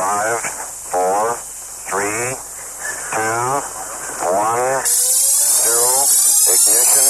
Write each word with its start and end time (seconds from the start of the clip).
Five, 0.00 0.40
four, 0.40 1.36
three, 1.92 2.32
two, 3.12 3.60
one, 4.32 4.80
zero, 4.88 5.92
ignition, 6.48 7.04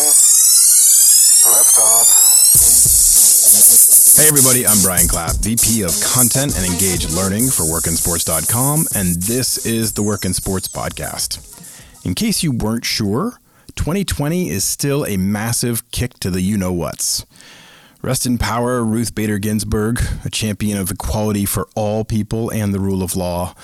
liftoff. 1.54 2.08
Hey 4.18 4.26
everybody, 4.26 4.66
I'm 4.66 4.82
Brian 4.82 5.06
Clapp, 5.06 5.36
VP 5.36 5.82
of 5.82 5.92
Content 6.02 6.56
and 6.56 6.66
Engaged 6.66 7.12
Learning 7.12 7.44
for 7.44 7.62
WorkinSports.com, 7.62 8.86
and 8.96 9.22
this 9.22 9.64
is 9.64 9.92
the 9.92 10.02
Work 10.02 10.24
in 10.24 10.34
Sports 10.34 10.66
Podcast. 10.66 11.38
In 12.04 12.16
case 12.16 12.42
you 12.42 12.50
weren't 12.50 12.84
sure, 12.84 13.38
2020 13.76 14.50
is 14.50 14.64
still 14.64 15.06
a 15.06 15.16
massive 15.16 15.88
kick 15.92 16.18
to 16.18 16.28
the 16.28 16.40
you 16.40 16.58
know 16.58 16.72
whats. 16.72 17.24
Rest 18.02 18.24
in 18.24 18.38
power, 18.38 18.82
Ruth 18.82 19.14
Bader 19.14 19.38
Ginsburg, 19.38 20.00
a 20.24 20.30
champion 20.30 20.78
of 20.78 20.90
equality 20.90 21.44
for 21.44 21.68
all 21.74 22.02
people 22.02 22.48
and 22.48 22.72
the 22.72 22.80
rule 22.80 23.02
of 23.02 23.14
law. 23.14 23.54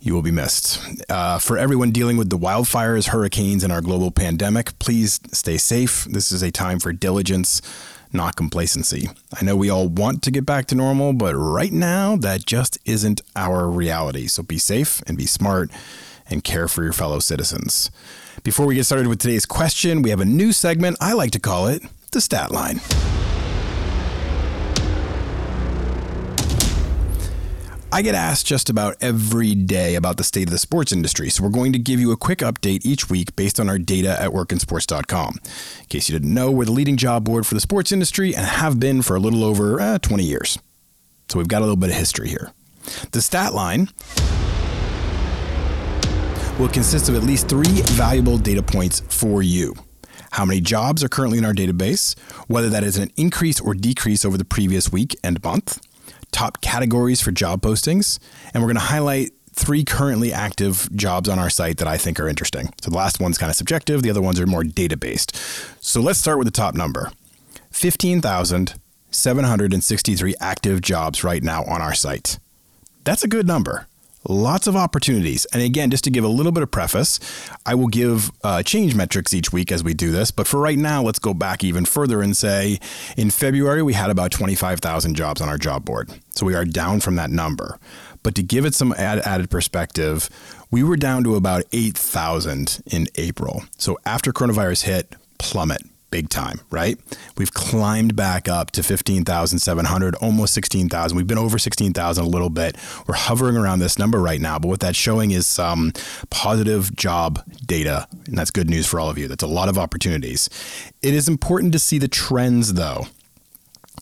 You 0.00 0.12
will 0.12 0.22
be 0.22 0.32
missed. 0.32 0.80
Uh, 1.08 1.38
for 1.38 1.56
everyone 1.56 1.92
dealing 1.92 2.16
with 2.16 2.28
the 2.28 2.36
wildfires, 2.36 3.10
hurricanes, 3.10 3.62
and 3.62 3.72
our 3.72 3.80
global 3.80 4.10
pandemic, 4.10 4.76
please 4.80 5.20
stay 5.30 5.56
safe. 5.56 6.04
This 6.06 6.32
is 6.32 6.42
a 6.42 6.50
time 6.50 6.80
for 6.80 6.92
diligence, 6.92 7.62
not 8.12 8.34
complacency. 8.34 9.08
I 9.40 9.44
know 9.44 9.54
we 9.54 9.70
all 9.70 9.86
want 9.86 10.20
to 10.24 10.32
get 10.32 10.44
back 10.44 10.66
to 10.66 10.74
normal, 10.74 11.12
but 11.12 11.36
right 11.36 11.72
now, 11.72 12.16
that 12.16 12.44
just 12.44 12.78
isn't 12.86 13.20
our 13.36 13.68
reality. 13.70 14.26
So 14.26 14.42
be 14.42 14.58
safe 14.58 15.00
and 15.06 15.16
be 15.16 15.26
smart 15.26 15.70
and 16.28 16.42
care 16.42 16.66
for 16.66 16.82
your 16.82 16.92
fellow 16.92 17.20
citizens. 17.20 17.92
Before 18.42 18.66
we 18.66 18.74
get 18.74 18.84
started 18.84 19.06
with 19.06 19.20
today's 19.20 19.46
question, 19.46 20.02
we 20.02 20.10
have 20.10 20.20
a 20.20 20.24
new 20.24 20.52
segment. 20.52 20.96
I 21.00 21.12
like 21.12 21.30
to 21.32 21.40
call 21.40 21.68
it 21.68 21.82
the 22.10 22.20
Stat 22.20 22.50
Line. 22.50 22.80
I 27.96 28.02
get 28.02 28.14
asked 28.14 28.44
just 28.44 28.68
about 28.68 28.98
every 29.00 29.54
day 29.54 29.94
about 29.94 30.18
the 30.18 30.22
state 30.22 30.48
of 30.48 30.50
the 30.50 30.58
sports 30.58 30.92
industry, 30.92 31.30
so 31.30 31.42
we're 31.42 31.48
going 31.48 31.72
to 31.72 31.78
give 31.78 31.98
you 31.98 32.12
a 32.12 32.16
quick 32.18 32.40
update 32.40 32.84
each 32.84 33.08
week 33.08 33.34
based 33.36 33.58
on 33.58 33.70
our 33.70 33.78
data 33.78 34.20
at 34.20 34.32
workinsports.com. 34.32 35.38
In 35.42 35.86
case 35.86 36.06
you 36.06 36.12
didn't 36.12 36.34
know, 36.34 36.50
we're 36.50 36.66
the 36.66 36.72
leading 36.72 36.98
job 36.98 37.24
board 37.24 37.46
for 37.46 37.54
the 37.54 37.60
sports 37.62 37.92
industry 37.92 38.36
and 38.36 38.44
have 38.44 38.78
been 38.78 39.00
for 39.00 39.16
a 39.16 39.18
little 39.18 39.42
over 39.42 39.80
uh, 39.80 39.98
20 40.00 40.24
years. 40.24 40.58
So 41.30 41.38
we've 41.38 41.48
got 41.48 41.60
a 41.60 41.64
little 41.64 41.74
bit 41.74 41.88
of 41.88 41.96
history 41.96 42.28
here. 42.28 42.52
The 43.12 43.22
stat 43.22 43.54
line 43.54 43.88
will 46.58 46.68
consist 46.68 47.08
of 47.08 47.14
at 47.14 47.22
least 47.22 47.48
three 47.48 47.80
valuable 47.94 48.36
data 48.36 48.62
points 48.62 49.00
for 49.08 49.42
you. 49.42 49.74
How 50.32 50.44
many 50.44 50.60
jobs 50.60 51.02
are 51.02 51.08
currently 51.08 51.38
in 51.38 51.46
our 51.46 51.54
database, 51.54 52.14
whether 52.46 52.68
that 52.68 52.84
is 52.84 52.98
an 52.98 53.10
increase 53.16 53.58
or 53.58 53.72
decrease 53.72 54.26
over 54.26 54.36
the 54.36 54.44
previous 54.44 54.92
week 54.92 55.16
and 55.24 55.42
month, 55.42 55.80
top 56.36 56.60
categories 56.60 57.22
for 57.22 57.32
job 57.32 57.62
postings, 57.62 58.18
and 58.52 58.62
we're 58.62 58.68
going 58.68 58.76
to 58.76 58.82
highlight 58.82 59.30
three 59.54 59.82
currently 59.84 60.34
active 60.34 60.86
jobs 60.94 61.30
on 61.30 61.38
our 61.38 61.48
site 61.48 61.78
that 61.78 61.88
I 61.88 61.96
think 61.96 62.20
are 62.20 62.28
interesting. 62.28 62.74
So 62.82 62.90
the 62.90 62.96
last 62.96 63.20
one's 63.20 63.38
kind 63.38 63.48
of 63.48 63.56
subjective, 63.56 64.02
the 64.02 64.10
other 64.10 64.20
ones 64.20 64.38
are 64.38 64.46
more 64.46 64.62
data 64.62 64.98
based. 64.98 65.34
So 65.80 66.02
let's 66.02 66.18
start 66.18 66.36
with 66.36 66.46
the 66.46 66.52
top 66.52 66.74
number 66.74 67.10
15,763 67.70 70.34
active 70.38 70.82
jobs 70.82 71.24
right 71.24 71.42
now 71.42 71.64
on 71.64 71.80
our 71.80 71.94
site. 71.94 72.38
That's 73.04 73.24
a 73.24 73.28
good 73.28 73.46
number 73.46 73.86
lots 74.28 74.66
of 74.66 74.76
opportunities. 74.76 75.44
And 75.46 75.62
again, 75.62 75.90
just 75.90 76.04
to 76.04 76.10
give 76.10 76.24
a 76.24 76.28
little 76.28 76.52
bit 76.52 76.62
of 76.62 76.70
preface, 76.70 77.18
I 77.64 77.74
will 77.74 77.88
give 77.88 78.30
uh, 78.42 78.62
change 78.62 78.94
metrics 78.94 79.32
each 79.34 79.52
week 79.52 79.72
as 79.72 79.82
we 79.82 79.94
do 79.94 80.10
this. 80.10 80.30
But 80.30 80.46
for 80.46 80.60
right 80.60 80.78
now, 80.78 81.02
let's 81.02 81.18
go 81.18 81.34
back 81.34 81.64
even 81.64 81.84
further 81.84 82.22
and 82.22 82.36
say 82.36 82.78
in 83.16 83.30
February, 83.30 83.82
we 83.82 83.94
had 83.94 84.10
about 84.10 84.30
25,000 84.30 85.14
jobs 85.14 85.40
on 85.40 85.48
our 85.48 85.58
job 85.58 85.84
board. 85.84 86.10
So 86.30 86.46
we 86.46 86.54
are 86.54 86.64
down 86.64 87.00
from 87.00 87.16
that 87.16 87.30
number. 87.30 87.78
But 88.22 88.34
to 88.34 88.42
give 88.42 88.64
it 88.64 88.74
some 88.74 88.92
add, 88.98 89.20
added 89.20 89.50
perspective, 89.50 90.28
we 90.70 90.82
were 90.82 90.96
down 90.96 91.24
to 91.24 91.36
about 91.36 91.64
8,000 91.72 92.82
in 92.86 93.06
April. 93.14 93.62
So 93.78 93.98
after 94.04 94.32
coronavirus 94.32 94.84
hit, 94.84 95.16
plummet 95.38 95.82
big 96.16 96.30
time, 96.30 96.62
right? 96.70 96.98
We've 97.36 97.52
climbed 97.52 98.16
back 98.16 98.48
up 98.48 98.70
to 98.70 98.82
15,700, 98.82 100.14
almost 100.14 100.54
16,000. 100.54 101.14
We've 101.14 101.26
been 101.26 101.36
over 101.36 101.58
16,000 101.58 102.24
a 102.24 102.26
little 102.26 102.48
bit. 102.48 102.74
We're 103.06 103.16
hovering 103.16 103.54
around 103.54 103.80
this 103.80 103.98
number 103.98 104.18
right 104.18 104.40
now, 104.40 104.58
but 104.58 104.68
what 104.68 104.80
that's 104.80 104.96
showing 104.96 105.32
is 105.32 105.46
some 105.46 105.92
positive 106.30 106.96
job 106.96 107.42
data, 107.66 108.08
and 108.26 108.38
that's 108.38 108.50
good 108.50 108.70
news 108.70 108.86
for 108.86 108.98
all 108.98 109.10
of 109.10 109.18
you. 109.18 109.28
That's 109.28 109.42
a 109.42 109.46
lot 109.46 109.68
of 109.68 109.76
opportunities. 109.76 110.48
It 111.02 111.12
is 111.12 111.28
important 111.28 111.74
to 111.74 111.78
see 111.78 111.98
the 111.98 112.08
trends 112.08 112.72
though. 112.72 113.08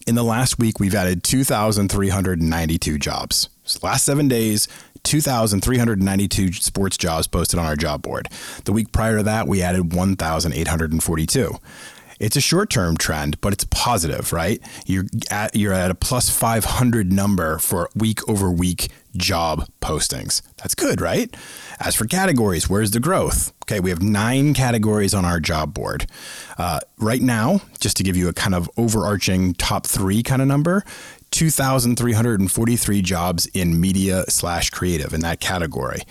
In 0.07 0.15
the 0.15 0.23
last 0.23 0.61
week, 0.61 0.79
we've 0.79 0.95
added 0.95 1.25
2,392 1.25 2.97
jobs. 2.99 3.49
So 3.65 3.81
last 3.83 4.05
seven 4.05 4.29
days, 4.29 4.69
2,392 5.05 6.53
sports 6.55 6.97
jobs 6.97 7.27
posted 7.27 7.59
on 7.59 7.67
our 7.67 7.77
job 7.77 8.03
board. 8.03 8.29
The 8.65 8.73
week 8.73 8.91
prior 8.93 9.19
to 9.19 9.23
that, 9.25 9.47
we 9.47 9.63
added 9.63 9.93
1,842. 9.93 11.59
It's 12.21 12.37
a 12.37 12.41
short-term 12.41 12.97
trend, 12.97 13.41
but 13.41 13.53
it's 13.53 13.65
positive, 13.65 14.33
right? 14.33 14.61
You're 14.87 15.05
at 15.31 15.55
you're 15.55 15.73
at 15.73 15.91
a 15.91 15.95
plus 15.95 16.31
500 16.31 17.13
number 17.13 17.59
for 17.59 17.89
week 17.95 18.27
over 18.29 18.51
week 18.51 18.91
job 19.17 19.67
postings. 19.81 20.43
That's 20.57 20.75
good, 20.75 21.01
right? 21.01 21.35
As 21.81 21.95
for 21.95 22.07
categories, 22.07 22.69
where's 22.69 22.91
the 22.93 23.01
growth? 23.01 23.53
Okay, 23.65 23.81
we 23.81 23.91
have 23.91 24.03
nine 24.03 24.55
categories 24.55 25.15
on 25.15 25.25
our 25.25 25.41
job 25.41 25.75
board. 25.75 26.07
Uh, 26.59 26.81
right 26.99 27.23
now, 27.23 27.61
just 27.81 27.97
to 27.99 28.03
give 28.03 28.17
you 28.17 28.29
a 28.29 28.33
kind 28.33 28.55
of 28.55 28.71
overarching 28.77 29.55
top 29.55 29.87
three 29.87 30.23
kind 30.23 30.43
of 30.43 30.49
number, 30.49 30.85
2,343 31.31 33.03
jobs 33.03 33.47
in 33.47 33.81
media 33.81 34.25
slash 34.29 34.71
creative 34.71 35.13
in 35.13 35.21
that 35.21 35.41
category. 35.41 36.03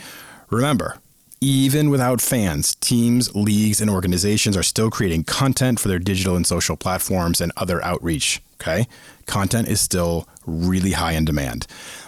Remember, 0.49 0.97
even 1.43 1.89
without 1.89 2.21
fans, 2.21 2.75
teams, 2.75 3.35
leagues, 3.35 3.81
and 3.81 3.89
organizations 3.89 4.55
are 4.55 4.63
still 4.63 4.89
creating 4.89 5.25
content 5.25 5.79
for 5.79 5.89
their 5.89 5.99
digital 5.99 6.35
and 6.35 6.47
social 6.47 6.77
platforms 6.77 7.41
and 7.41 7.51
other 7.57 7.83
outreach. 7.83 8.41
Okay. 8.61 8.87
Content 9.25 9.67
is 9.67 9.81
still 9.81 10.27
really 10.45 10.93
high 10.93 11.11
in 11.11 11.25
demand. 11.25 11.67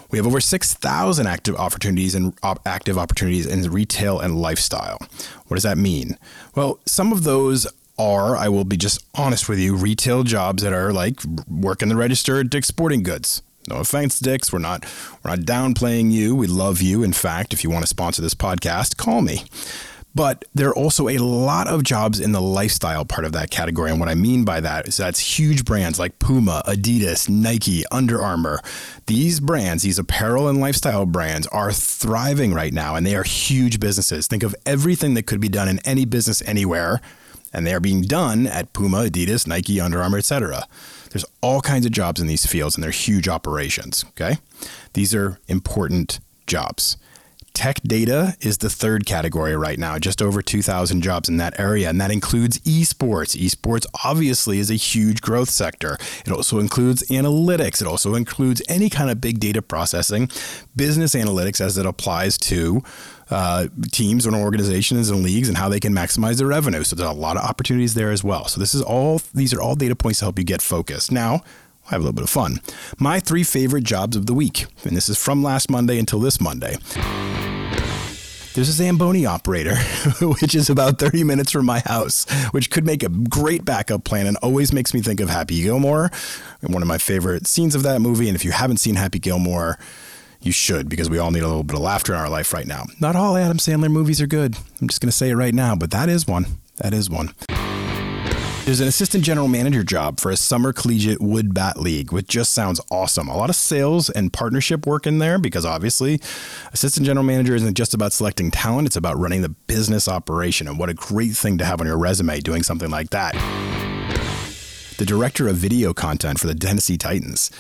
We 0.09 0.17
have 0.17 0.25
over 0.25 0.39
6,000 0.39 1.27
active 1.27 1.55
opportunities 1.57 2.15
and 2.15 2.33
op- 2.43 2.61
active 2.65 2.97
opportunities 2.97 3.45
in 3.45 3.69
retail 3.69 4.19
and 4.19 4.39
lifestyle. 4.39 4.99
What 5.47 5.55
does 5.55 5.63
that 5.63 5.77
mean? 5.77 6.17
Well, 6.55 6.79
some 6.85 7.11
of 7.11 7.23
those 7.23 7.67
are, 7.97 8.37
I 8.37 8.47
will 8.47 8.63
be 8.63 8.77
just 8.77 9.05
honest 9.15 9.49
with 9.49 9.59
you, 9.59 9.75
retail 9.75 10.23
jobs 10.23 10.63
that 10.63 10.71
are 10.71 10.93
like 10.93 11.19
working 11.49 11.89
the 11.89 11.95
register 11.97 12.39
at 12.39 12.49
Dick's 12.49 12.67
Sporting 12.67 13.03
Goods. 13.03 13.41
No 13.67 13.77
offense, 13.77 14.19
Dick's. 14.19 14.53
We're 14.53 14.59
not 14.59 14.85
we're 15.23 15.31
not 15.31 15.39
downplaying 15.39 16.11
you. 16.11 16.35
We 16.35 16.47
love 16.47 16.81
you. 16.81 17.03
In 17.03 17.13
fact, 17.13 17.53
if 17.53 17.63
you 17.63 17.69
want 17.69 17.83
to 17.83 17.89
sponsor 17.89 18.21
this 18.21 18.35
podcast, 18.35 18.97
call 18.97 19.21
me. 19.21 19.43
But 20.15 20.45
there 20.55 20.69
are 20.69 20.75
also 20.75 21.09
a 21.09 21.17
lot 21.17 21.67
of 21.67 21.83
jobs 21.83 22.21
in 22.21 22.31
the 22.31 22.41
lifestyle 22.41 23.03
part 23.03 23.25
of 23.25 23.33
that 23.33 23.49
category. 23.49 23.91
And 23.91 23.99
what 23.99 24.07
I 24.07 24.15
mean 24.15 24.45
by 24.45 24.61
that 24.61 24.87
is 24.87 24.95
that's 24.95 25.19
huge 25.19 25.65
brands 25.65 25.99
like 25.99 26.19
Puma, 26.19 26.63
Adidas, 26.65 27.27
Nike, 27.27 27.83
Under 27.91 28.21
Armour. 28.21 28.61
These 29.07 29.41
brands, 29.41 29.83
these 29.83 29.99
apparel 29.99 30.47
and 30.47 30.61
lifestyle 30.61 31.05
brands, 31.05 31.47
are 31.47 31.73
thriving 31.73 32.53
right 32.53 32.71
now 32.71 32.95
and 32.95 33.05
they 33.05 33.15
are 33.15 33.23
huge 33.23 33.81
businesses. 33.81 34.25
Think 34.27 34.43
of 34.43 34.55
everything 34.65 35.15
that 35.15 35.27
could 35.27 35.41
be 35.41 35.49
done 35.49 35.67
in 35.67 35.79
any 35.79 36.05
business 36.05 36.41
anywhere, 36.45 37.01
and 37.51 37.67
they 37.67 37.73
are 37.73 37.81
being 37.81 38.01
done 38.01 38.47
at 38.47 38.71
Puma, 38.71 39.09
Adidas, 39.09 39.45
Nike, 39.45 39.81
Under 39.81 40.01
Armour, 40.01 40.19
etc. 40.19 40.65
There's 41.15 41.23
all 41.39 41.61
kinds 41.61 41.85
of 41.85 41.93
jobs 41.93 42.19
in 42.19 42.27
these 42.27 42.45
fields 42.45 42.75
and 42.75 42.83
they're 42.83 42.91
huge 42.91 43.29
operations. 43.29 44.03
Okay. 44.09 44.35
These 44.95 45.15
are 45.15 45.39
important 45.47 46.19
jobs. 46.45 46.97
Tech 47.53 47.79
data 47.83 48.35
is 48.41 48.57
the 48.57 48.69
third 48.69 49.05
category 49.05 49.55
right 49.55 49.79
now, 49.79 49.97
just 49.97 50.21
over 50.21 50.41
2,000 50.41 51.01
jobs 51.01 51.29
in 51.29 51.37
that 51.37 51.57
area, 51.57 51.89
and 51.89 52.01
that 52.01 52.11
includes 52.11 52.59
esports. 52.59 53.33
Esports 53.33 53.85
obviously 54.03 54.59
is 54.59 54.69
a 54.69 54.73
huge 54.73 55.21
growth 55.21 55.49
sector. 55.49 55.97
It 56.25 56.33
also 56.33 56.59
includes 56.59 57.01
analytics, 57.03 57.79
it 57.79 57.87
also 57.87 58.15
includes 58.15 58.61
any 58.67 58.89
kind 58.89 59.09
of 59.09 59.21
big 59.21 59.39
data 59.39 59.61
processing, 59.61 60.29
business 60.75 61.15
analytics 61.15 61.61
as 61.61 61.77
it 61.77 61.85
applies 61.85 62.37
to 62.39 62.83
uh, 63.29 63.67
teams 63.91 64.25
and 64.25 64.35
organizations 64.35 65.09
and 65.09 65.23
leagues 65.23 65.47
and 65.47 65.57
how 65.57 65.69
they 65.69 65.79
can 65.79 65.93
maximize 65.93 66.37
their 66.37 66.47
revenue. 66.47 66.83
So 66.83 66.95
there's 66.95 67.09
a 67.09 67.13
lot 67.13 67.37
of 67.37 67.43
opportunities 67.43 67.93
there 67.93 68.11
as 68.11 68.23
well. 68.23 68.47
So 68.47 68.59
this 68.59 68.75
is 68.75 68.81
all 68.81 69.21
these 69.33 69.53
are 69.53 69.61
all 69.61 69.75
data 69.75 69.95
points 69.95 70.19
to 70.19 70.25
help 70.25 70.39
you 70.39 70.45
get 70.45 70.61
focused. 70.61 71.11
Now, 71.11 71.43
I 71.87 71.91
have 71.91 72.01
a 72.01 72.03
little 72.03 72.13
bit 72.13 72.23
of 72.23 72.29
fun. 72.29 72.61
My 72.97 73.19
three 73.19 73.43
favorite 73.43 73.83
jobs 73.83 74.15
of 74.15 74.25
the 74.25 74.33
week, 74.33 74.65
and 74.83 74.97
this 74.97 75.07
is 75.07 75.17
from 75.17 75.43
last 75.43 75.69
Monday 75.69 75.99
until 75.99 76.19
this 76.19 76.41
Monday. 76.41 76.77
There's 78.55 78.69
a 78.69 78.71
Zamboni 78.71 79.25
operator, 79.25 79.75
which 80.21 80.55
is 80.55 80.69
about 80.69 80.97
30 80.97 81.25
minutes 81.25 81.51
from 81.51 81.65
my 81.65 81.79
house, 81.79 82.25
which 82.51 82.71
could 82.71 82.85
make 82.85 83.03
a 83.03 83.09
great 83.09 83.65
backup 83.65 84.05
plan 84.05 84.27
and 84.27 84.37
always 84.37 84.71
makes 84.71 84.93
me 84.93 85.01
think 85.01 85.19
of 85.19 85.29
Happy 85.29 85.61
Gilmore, 85.61 86.09
one 86.61 86.81
of 86.81 86.87
my 86.87 86.97
favorite 86.97 87.47
scenes 87.47 87.75
of 87.75 87.83
that 87.83 87.99
movie. 87.99 88.29
And 88.29 88.35
if 88.35 88.45
you 88.45 88.51
haven't 88.51 88.77
seen 88.77 88.95
Happy 88.95 89.19
Gilmore, 89.19 89.77
you 90.45 90.51
should 90.51 90.87
because 90.87 91.09
we 91.09 91.17
all 91.17 91.31
need 91.31 91.43
a 91.43 91.47
little 91.47 91.63
bit 91.63 91.75
of 91.75 91.81
laughter 91.81 92.13
in 92.13 92.19
our 92.19 92.29
life 92.29 92.53
right 92.53 92.67
now. 92.67 92.85
Not 92.99 93.15
all 93.15 93.35
Adam 93.35 93.57
Sandler 93.57 93.91
movies 93.91 94.21
are 94.21 94.27
good. 94.27 94.55
I'm 94.79 94.87
just 94.87 95.01
going 95.01 95.09
to 95.09 95.15
say 95.15 95.29
it 95.29 95.35
right 95.35 95.53
now, 95.53 95.75
but 95.75 95.91
that 95.91 96.09
is 96.09 96.27
one. 96.27 96.45
That 96.77 96.93
is 96.93 97.09
one. 97.09 97.33
There's 98.65 98.79
an 98.79 98.87
assistant 98.87 99.23
general 99.23 99.47
manager 99.47 99.83
job 99.83 100.19
for 100.19 100.31
a 100.31 100.37
summer 100.37 100.73
collegiate 100.73 101.21
wood 101.21 101.53
bat 101.53 101.79
league, 101.79 102.11
which 102.11 102.27
just 102.27 102.51
sounds 102.51 102.81
awesome. 102.89 103.27
A 103.27 103.37
lot 103.37 103.51
of 103.51 103.55
sales 103.55 104.09
and 104.09 104.33
partnership 104.33 104.87
work 104.87 105.05
in 105.05 105.19
there 105.19 105.37
because 105.37 105.65
obviously, 105.65 106.19
assistant 106.73 107.05
general 107.05 107.23
manager 107.23 107.53
isn't 107.53 107.75
just 107.75 107.93
about 107.93 108.11
selecting 108.11 108.49
talent, 108.49 108.87
it's 108.87 108.95
about 108.95 109.19
running 109.19 109.43
the 109.43 109.49
business 109.49 110.07
operation. 110.07 110.67
And 110.67 110.79
what 110.79 110.89
a 110.89 110.95
great 110.95 111.33
thing 111.33 111.59
to 111.59 111.65
have 111.65 111.79
on 111.79 111.85
your 111.85 111.99
resume 111.99 112.39
doing 112.39 112.63
something 112.63 112.89
like 112.89 113.11
that. 113.11 113.35
The 114.97 115.05
director 115.05 115.47
of 115.47 115.57
video 115.57 115.93
content 115.93 116.39
for 116.39 116.47
the 116.47 116.55
Tennessee 116.55 116.97
Titans. 116.97 117.51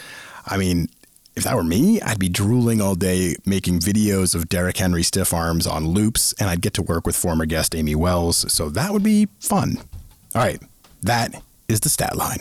I 0.47 0.57
mean, 0.57 0.89
if 1.35 1.43
that 1.43 1.55
were 1.55 1.63
me, 1.63 2.01
I'd 2.01 2.19
be 2.19 2.29
drooling 2.29 2.81
all 2.81 2.95
day 2.95 3.35
making 3.45 3.79
videos 3.79 4.35
of 4.35 4.47
Derrick 4.47 4.77
Henry 4.77 5.03
stiff 5.03 5.33
arms 5.33 5.67
on 5.67 5.87
loops, 5.87 6.33
and 6.39 6.49
I'd 6.49 6.61
get 6.61 6.73
to 6.75 6.81
work 6.81 7.05
with 7.05 7.15
former 7.15 7.45
guest 7.45 7.75
Amy 7.75 7.95
Wells. 7.95 8.51
So 8.51 8.69
that 8.69 8.93
would 8.93 9.03
be 9.03 9.27
fun. 9.39 9.77
All 10.33 10.41
right. 10.41 10.61
That 11.03 11.41
is 11.67 11.81
the 11.81 11.89
stat 11.89 12.15
line. 12.15 12.39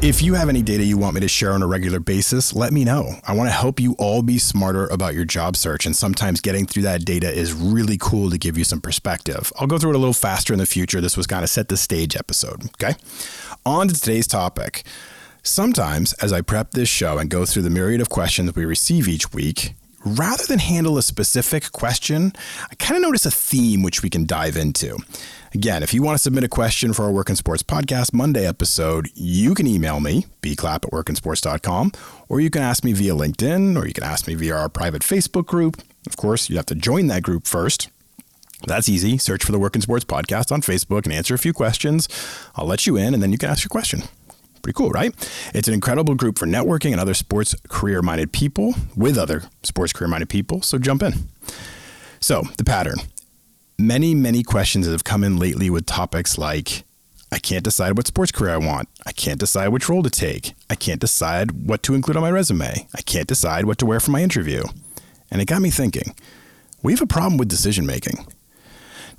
If 0.00 0.22
you 0.22 0.34
have 0.34 0.48
any 0.48 0.62
data 0.62 0.84
you 0.84 0.96
want 0.96 1.16
me 1.16 1.20
to 1.22 1.28
share 1.28 1.52
on 1.52 1.60
a 1.60 1.66
regular 1.66 1.98
basis, 1.98 2.54
let 2.54 2.72
me 2.72 2.84
know. 2.84 3.16
I 3.26 3.34
want 3.34 3.48
to 3.48 3.52
help 3.52 3.80
you 3.80 3.96
all 3.98 4.22
be 4.22 4.38
smarter 4.38 4.86
about 4.86 5.14
your 5.14 5.24
job 5.24 5.56
search, 5.56 5.86
and 5.86 5.96
sometimes 5.96 6.40
getting 6.40 6.66
through 6.66 6.84
that 6.84 7.04
data 7.04 7.28
is 7.28 7.52
really 7.52 7.98
cool 8.00 8.30
to 8.30 8.38
give 8.38 8.56
you 8.56 8.62
some 8.62 8.80
perspective. 8.80 9.52
I'll 9.58 9.66
go 9.66 9.76
through 9.76 9.90
it 9.90 9.96
a 9.96 9.98
little 9.98 10.14
faster 10.14 10.52
in 10.52 10.60
the 10.60 10.66
future. 10.66 11.00
This 11.00 11.16
was 11.16 11.26
kind 11.26 11.42
of 11.42 11.50
set 11.50 11.68
the 11.68 11.76
stage 11.76 12.14
episode, 12.14 12.66
okay? 12.80 12.94
On 13.66 13.88
to 13.88 13.94
today's 13.94 14.28
topic. 14.28 14.84
Sometimes, 15.42 16.12
as 16.14 16.32
I 16.32 16.42
prep 16.42 16.70
this 16.70 16.88
show 16.88 17.18
and 17.18 17.28
go 17.28 17.44
through 17.44 17.62
the 17.62 17.70
myriad 17.70 18.00
of 18.00 18.08
questions 18.08 18.54
we 18.54 18.64
receive 18.64 19.08
each 19.08 19.32
week, 19.32 19.74
rather 20.04 20.44
than 20.46 20.60
handle 20.60 20.96
a 20.96 21.02
specific 21.02 21.72
question, 21.72 22.32
I 22.70 22.76
kind 22.76 22.96
of 22.96 23.02
notice 23.02 23.26
a 23.26 23.32
theme 23.32 23.82
which 23.82 24.04
we 24.04 24.10
can 24.10 24.26
dive 24.26 24.56
into. 24.56 24.96
Again, 25.54 25.82
if 25.82 25.94
you 25.94 26.02
want 26.02 26.16
to 26.16 26.22
submit 26.22 26.44
a 26.44 26.48
question 26.48 26.92
for 26.92 27.04
our 27.04 27.10
Work 27.10 27.30
in 27.30 27.36
Sports 27.36 27.62
Podcast 27.62 28.12
Monday 28.12 28.46
episode, 28.46 29.08
you 29.14 29.54
can 29.54 29.66
email 29.66 29.98
me, 29.98 30.26
bclapp 30.42 30.84
at 30.84 30.92
workinsports.com, 30.92 31.92
or 32.28 32.40
you 32.40 32.50
can 32.50 32.62
ask 32.62 32.84
me 32.84 32.92
via 32.92 33.14
LinkedIn, 33.14 33.80
or 33.80 33.86
you 33.86 33.94
can 33.94 34.04
ask 34.04 34.26
me 34.26 34.34
via 34.34 34.54
our 34.54 34.68
private 34.68 35.02
Facebook 35.02 35.46
group. 35.46 35.80
Of 36.06 36.16
course, 36.16 36.50
you 36.50 36.56
have 36.56 36.66
to 36.66 36.74
join 36.74 37.06
that 37.06 37.22
group 37.22 37.46
first. 37.46 37.88
That's 38.66 38.88
easy. 38.88 39.16
Search 39.16 39.44
for 39.44 39.52
the 39.52 39.58
Work 39.58 39.74
in 39.74 39.80
Sports 39.80 40.04
Podcast 40.04 40.52
on 40.52 40.60
Facebook 40.60 41.04
and 41.04 41.12
answer 41.12 41.34
a 41.34 41.38
few 41.38 41.52
questions. 41.52 42.08
I'll 42.56 42.66
let 42.66 42.86
you 42.86 42.96
in, 42.96 43.14
and 43.14 43.22
then 43.22 43.32
you 43.32 43.38
can 43.38 43.48
ask 43.48 43.64
your 43.64 43.70
question. 43.70 44.02
Pretty 44.62 44.76
cool, 44.76 44.90
right? 44.90 45.14
It's 45.54 45.68
an 45.68 45.74
incredible 45.74 46.14
group 46.14 46.38
for 46.38 46.46
networking 46.46 46.92
and 46.92 47.00
other 47.00 47.14
sports 47.14 47.54
career 47.68 48.02
minded 48.02 48.32
people 48.32 48.74
with 48.96 49.16
other 49.16 49.44
sports 49.62 49.92
career 49.92 50.08
minded 50.08 50.28
people. 50.28 50.60
So 50.60 50.78
jump 50.78 51.02
in. 51.02 51.14
So, 52.20 52.42
the 52.58 52.64
pattern. 52.64 52.96
Many, 53.80 54.12
many 54.12 54.42
questions 54.42 54.86
that 54.86 54.92
have 54.92 55.04
come 55.04 55.22
in 55.22 55.36
lately 55.36 55.70
with 55.70 55.86
topics 55.86 56.36
like 56.36 56.82
I 57.30 57.38
can't 57.38 57.62
decide 57.62 57.96
what 57.96 58.08
sports 58.08 58.32
career 58.32 58.52
I 58.52 58.56
want. 58.56 58.88
I 59.06 59.12
can't 59.12 59.38
decide 59.38 59.68
which 59.68 59.88
role 59.88 60.02
to 60.02 60.10
take. 60.10 60.54
I 60.68 60.74
can't 60.74 61.00
decide 61.00 61.52
what 61.68 61.84
to 61.84 61.94
include 61.94 62.16
on 62.16 62.24
my 62.24 62.30
resume. 62.30 62.88
I 62.92 63.02
can't 63.02 63.28
decide 63.28 63.66
what 63.66 63.78
to 63.78 63.86
wear 63.86 64.00
for 64.00 64.10
my 64.10 64.20
interview. 64.20 64.64
And 65.30 65.40
it 65.40 65.44
got 65.44 65.62
me 65.62 65.70
thinking 65.70 66.12
we 66.82 66.92
have 66.92 67.00
a 67.00 67.06
problem 67.06 67.36
with 67.36 67.46
decision 67.46 67.86
making. 67.86 68.26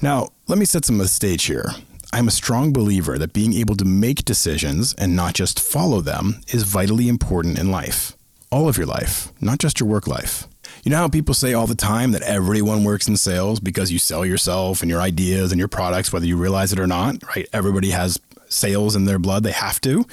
Now, 0.02 0.28
let 0.50 0.60
me 0.60 0.66
set 0.66 0.84
some 0.84 0.96
of 0.96 1.06
the 1.06 1.08
stage 1.08 1.46
here. 1.46 1.72
I'm 2.12 2.28
a 2.28 2.32
strong 2.32 2.74
believer 2.74 3.18
that 3.18 3.32
being 3.32 3.54
able 3.54 3.78
to 3.78 3.86
make 3.86 4.26
decisions 4.26 4.94
and 4.96 5.16
not 5.16 5.36
just 5.36 5.58
follow 5.58 6.02
them 6.02 6.42
is 6.50 6.64
vitally 6.64 7.08
important 7.08 7.58
in 7.58 7.72
life. 7.72 8.18
All 8.52 8.68
of 8.68 8.78
your 8.78 8.88
life, 8.88 9.32
not 9.40 9.60
just 9.60 9.80
your 9.80 9.88
work 9.88 10.06
life. 10.06 10.49
You 10.84 10.92
know 10.92 10.98
how 10.98 11.10
people 11.10 11.36
say 11.36 11.54
all 11.54 11.68
the 11.68 11.76
time 11.76 12.12
that 12.12 12.22
everyone 12.22 12.84
works 12.84 13.08
in 13.08 13.18
sales 13.18 13.60
because 13.60 13.92
you 13.92 14.00
sell 14.00 14.26
yourself 14.26 14.82
and 14.82 14.90
your 14.90 15.02
ideas 15.02 15.52
and 15.52 15.60
your 15.60 15.68
products, 15.68 16.14
whether 16.14 16.26
you 16.26 16.38
realize 16.38 16.72
it 16.72 16.80
or 16.80 16.88
not, 16.88 17.22
right? 17.36 17.48
Everybody 17.52 17.90
has 17.90 18.20
sales 18.48 18.96
in 18.96 19.06
their 19.06 19.20
blood, 19.20 19.44
they 19.44 19.52
have 19.52 19.82
to. 19.82 20.06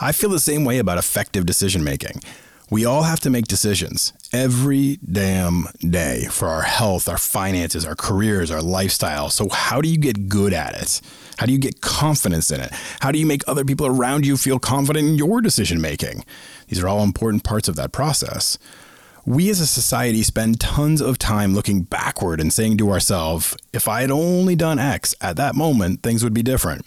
I 0.00 0.12
feel 0.12 0.30
the 0.30 0.40
same 0.40 0.64
way 0.64 0.78
about 0.78 0.98
effective 0.98 1.46
decision 1.46 1.84
making. 1.84 2.20
We 2.68 2.84
all 2.84 3.04
have 3.04 3.20
to 3.20 3.30
make 3.30 3.46
decisions 3.46 4.12
every 4.32 4.98
damn 5.04 5.66
day 5.78 6.26
for 6.30 6.48
our 6.48 6.62
health, 6.62 7.08
our 7.08 7.18
finances, 7.18 7.84
our 7.84 7.94
careers, 7.94 8.50
our 8.50 8.60
lifestyle. 8.60 9.30
So, 9.30 9.48
how 9.48 9.80
do 9.80 9.88
you 9.88 9.98
get 9.98 10.28
good 10.28 10.52
at 10.52 10.74
it? 10.74 11.00
How 11.38 11.46
do 11.46 11.52
you 11.52 11.58
get 11.58 11.80
confidence 11.80 12.50
in 12.50 12.60
it? 12.60 12.72
How 13.00 13.12
do 13.12 13.20
you 13.20 13.26
make 13.26 13.42
other 13.46 13.64
people 13.64 13.86
around 13.86 14.26
you 14.26 14.36
feel 14.36 14.58
confident 14.58 15.06
in 15.06 15.14
your 15.14 15.40
decision 15.40 15.80
making? 15.80 16.24
These 16.66 16.82
are 16.82 16.88
all 16.88 17.04
important 17.04 17.44
parts 17.44 17.68
of 17.68 17.76
that 17.76 17.92
process. 17.92 18.58
We 19.26 19.50
as 19.50 19.58
a 19.58 19.66
society 19.66 20.22
spend 20.22 20.60
tons 20.60 21.00
of 21.00 21.18
time 21.18 21.52
looking 21.52 21.82
backward 21.82 22.40
and 22.40 22.52
saying 22.52 22.78
to 22.78 22.92
ourselves, 22.92 23.56
if 23.72 23.88
I 23.88 24.02
had 24.02 24.12
only 24.12 24.54
done 24.54 24.78
X 24.78 25.16
at 25.20 25.34
that 25.34 25.56
moment, 25.56 26.04
things 26.04 26.22
would 26.22 26.32
be 26.32 26.44
different. 26.44 26.86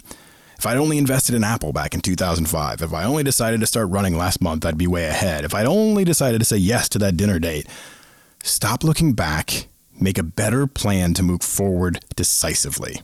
If 0.57 0.65
I'd 0.65 0.77
only 0.77 0.97
invested 0.97 1.35
in 1.35 1.43
Apple 1.43 1.73
back 1.73 1.93
in 1.93 1.99
2005, 1.99 2.81
if 2.81 2.93
I 2.93 3.03
only 3.03 3.23
decided 3.23 3.59
to 3.59 3.67
start 3.67 3.89
running 3.89 4.15
last 4.15 4.41
month, 4.41 4.65
I'd 4.65 4.77
be 4.77 4.87
way 4.87 5.07
ahead. 5.07 5.43
If 5.43 5.53
I'd 5.53 5.65
only 5.65 6.05
decided 6.05 6.39
to 6.39 6.45
say 6.45 6.55
yes 6.55 6.87
to 6.89 6.99
that 6.99 7.17
dinner 7.17 7.39
date, 7.39 7.67
stop 8.41 8.85
looking 8.85 9.11
back, 9.11 9.67
make 9.99 10.17
a 10.17 10.23
better 10.23 10.65
plan 10.65 11.13
to 11.15 11.23
move 11.23 11.41
forward 11.41 11.99
decisively. 12.15 13.01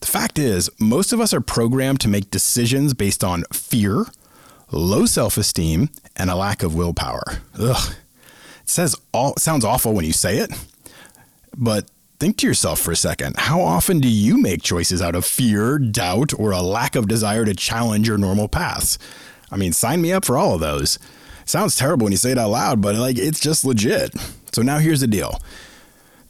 The 0.00 0.06
fact 0.06 0.38
is, 0.38 0.70
most 0.80 1.12
of 1.12 1.20
us 1.20 1.34
are 1.34 1.42
programmed 1.42 2.00
to 2.00 2.08
make 2.08 2.30
decisions 2.30 2.94
based 2.94 3.22
on 3.22 3.44
fear, 3.52 4.06
low 4.70 5.04
self 5.04 5.36
esteem, 5.36 5.90
and 6.16 6.30
a 6.30 6.36
lack 6.36 6.62
of 6.62 6.74
willpower. 6.74 7.42
Ugh. 7.58 7.94
Says 8.70 8.94
all, 9.12 9.34
sounds 9.36 9.64
awful 9.64 9.92
when 9.92 10.04
you 10.04 10.12
say 10.12 10.38
it, 10.38 10.50
but 11.56 11.90
Think 12.20 12.36
to 12.36 12.46
yourself 12.46 12.78
for 12.78 12.92
a 12.92 12.96
second 12.96 13.34
how 13.38 13.62
often 13.62 13.98
do 13.98 14.06
you 14.06 14.36
make 14.36 14.62
choices 14.62 15.00
out 15.00 15.14
of 15.14 15.24
fear, 15.24 15.78
doubt, 15.78 16.38
or 16.38 16.50
a 16.50 16.60
lack 16.60 16.94
of 16.94 17.08
desire 17.08 17.46
to 17.46 17.54
challenge 17.54 18.06
your 18.06 18.18
normal 18.18 18.46
paths? 18.46 18.98
I 19.50 19.56
mean, 19.56 19.72
sign 19.72 20.02
me 20.02 20.12
up 20.12 20.26
for 20.26 20.36
all 20.36 20.54
of 20.54 20.60
those. 20.60 20.98
Sounds 21.46 21.76
terrible 21.76 22.04
when 22.04 22.12
you 22.12 22.18
say 22.18 22.32
it 22.32 22.38
out 22.38 22.50
loud, 22.50 22.82
but 22.82 22.94
like 22.94 23.16
it's 23.16 23.40
just 23.40 23.64
legit. 23.64 24.14
So 24.52 24.60
now 24.60 24.80
here's 24.80 25.00
the 25.00 25.06
deal. 25.06 25.40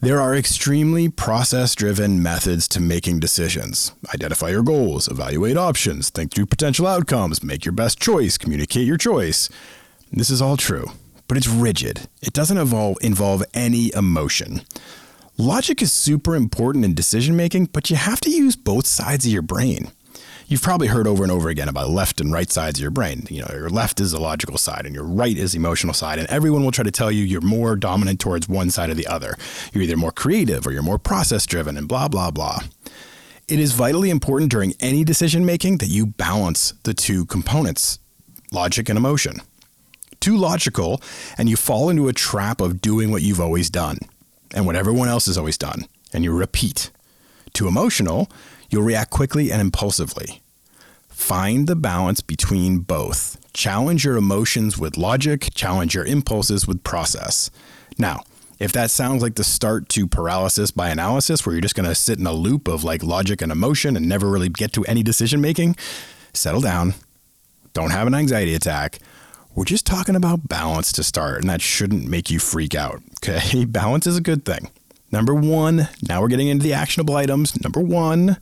There 0.00 0.20
are 0.20 0.36
extremely 0.36 1.08
process 1.08 1.74
driven 1.74 2.22
methods 2.22 2.68
to 2.68 2.80
making 2.80 3.18
decisions. 3.18 3.92
Identify 4.14 4.50
your 4.50 4.62
goals, 4.62 5.08
evaluate 5.08 5.56
options, 5.56 6.08
think 6.08 6.32
through 6.32 6.46
potential 6.46 6.86
outcomes, 6.86 7.42
make 7.42 7.64
your 7.64 7.72
best 7.72 8.00
choice, 8.00 8.38
communicate 8.38 8.86
your 8.86 8.96
choice. 8.96 9.48
This 10.12 10.30
is 10.30 10.40
all 10.40 10.56
true, 10.56 10.92
but 11.30 11.36
it's 11.36 11.46
rigid. 11.46 12.08
It 12.20 12.32
doesn't 12.32 12.58
involve, 12.58 12.96
involve 13.02 13.44
any 13.54 13.94
emotion. 13.94 14.62
Logic 15.38 15.80
is 15.80 15.92
super 15.92 16.34
important 16.34 16.84
in 16.84 16.92
decision 16.92 17.36
making, 17.36 17.66
but 17.66 17.88
you 17.88 17.94
have 17.94 18.20
to 18.22 18.30
use 18.30 18.56
both 18.56 18.84
sides 18.84 19.26
of 19.26 19.30
your 19.30 19.40
brain. 19.40 19.92
You've 20.48 20.60
probably 20.60 20.88
heard 20.88 21.06
over 21.06 21.22
and 21.22 21.30
over 21.30 21.48
again 21.48 21.68
about 21.68 21.90
left 21.90 22.20
and 22.20 22.32
right 22.32 22.50
sides 22.50 22.80
of 22.80 22.82
your 22.82 22.90
brain. 22.90 23.28
You 23.30 23.42
know, 23.42 23.50
your 23.52 23.70
left 23.70 24.00
is 24.00 24.10
the 24.10 24.18
logical 24.18 24.58
side 24.58 24.86
and 24.86 24.92
your 24.92 25.04
right 25.04 25.38
is 25.38 25.52
the 25.52 25.58
emotional 25.58 25.94
side. 25.94 26.18
And 26.18 26.26
everyone 26.26 26.64
will 26.64 26.72
try 26.72 26.82
to 26.82 26.90
tell 26.90 27.12
you 27.12 27.22
you're 27.22 27.40
more 27.40 27.76
dominant 27.76 28.18
towards 28.18 28.48
one 28.48 28.72
side 28.72 28.90
or 28.90 28.94
the 28.94 29.06
other. 29.06 29.36
You're 29.72 29.84
either 29.84 29.96
more 29.96 30.10
creative 30.10 30.66
or 30.66 30.72
you're 30.72 30.82
more 30.82 30.98
process 30.98 31.46
driven 31.46 31.76
and 31.76 31.86
blah, 31.86 32.08
blah, 32.08 32.32
blah. 32.32 32.58
It 33.46 33.60
is 33.60 33.70
vitally 33.70 34.10
important 34.10 34.50
during 34.50 34.74
any 34.80 35.04
decision 35.04 35.46
making 35.46 35.78
that 35.78 35.90
you 35.90 36.06
balance 36.06 36.74
the 36.82 36.92
two 36.92 37.24
components, 37.24 38.00
logic 38.50 38.88
and 38.88 38.98
emotion. 38.98 39.36
Too 40.20 40.36
logical, 40.36 41.00
and 41.38 41.48
you 41.48 41.56
fall 41.56 41.88
into 41.88 42.08
a 42.08 42.12
trap 42.12 42.60
of 42.60 42.80
doing 42.80 43.10
what 43.10 43.22
you've 43.22 43.40
always 43.40 43.70
done 43.70 43.98
and 44.54 44.66
what 44.66 44.76
everyone 44.76 45.08
else 45.08 45.26
has 45.26 45.38
always 45.38 45.56
done, 45.56 45.86
and 46.12 46.24
you 46.24 46.32
repeat. 46.32 46.90
Too 47.52 47.66
emotional, 47.66 48.30
you'll 48.68 48.82
react 48.82 49.10
quickly 49.10 49.50
and 49.50 49.60
impulsively. 49.60 50.42
Find 51.08 51.66
the 51.66 51.76
balance 51.76 52.20
between 52.20 52.78
both. 52.78 53.36
Challenge 53.52 54.04
your 54.04 54.16
emotions 54.16 54.78
with 54.78 54.96
logic, 54.96 55.50
challenge 55.54 55.94
your 55.94 56.04
impulses 56.04 56.66
with 56.66 56.84
process. 56.84 57.50
Now, 57.98 58.22
if 58.58 58.72
that 58.72 58.90
sounds 58.90 59.22
like 59.22 59.36
the 59.36 59.44
start 59.44 59.88
to 59.90 60.06
paralysis 60.06 60.70
by 60.70 60.90
analysis, 60.90 61.44
where 61.44 61.54
you're 61.54 61.62
just 61.62 61.74
going 61.74 61.88
to 61.88 61.94
sit 61.94 62.18
in 62.18 62.26
a 62.26 62.32
loop 62.32 62.68
of 62.68 62.84
like 62.84 63.02
logic 63.02 63.40
and 63.40 63.50
emotion 63.50 63.96
and 63.96 64.08
never 64.08 64.28
really 64.28 64.50
get 64.50 64.72
to 64.74 64.84
any 64.84 65.02
decision 65.02 65.40
making, 65.40 65.76
settle 66.34 66.60
down. 66.60 66.94
Don't 67.72 67.90
have 67.90 68.06
an 68.06 68.14
anxiety 68.14 68.54
attack. 68.54 68.98
We're 69.54 69.64
just 69.64 69.86
talking 69.86 70.14
about 70.14 70.48
balance 70.48 70.92
to 70.92 71.02
start, 71.02 71.40
and 71.40 71.50
that 71.50 71.60
shouldn't 71.60 72.06
make 72.06 72.30
you 72.30 72.38
freak 72.38 72.74
out. 72.74 73.02
Okay, 73.18 73.64
balance 73.66 74.06
is 74.06 74.16
a 74.16 74.22
good 74.22 74.44
thing. 74.44 74.70
Number 75.10 75.34
one, 75.34 75.88
now 76.08 76.20
we're 76.20 76.28
getting 76.28 76.46
into 76.46 76.62
the 76.62 76.72
actionable 76.72 77.16
items. 77.16 77.60
Number 77.60 77.80
one, 77.80 78.36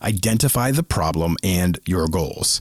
identify 0.00 0.70
the 0.70 0.84
problem 0.84 1.36
and 1.42 1.80
your 1.86 2.06
goals. 2.06 2.60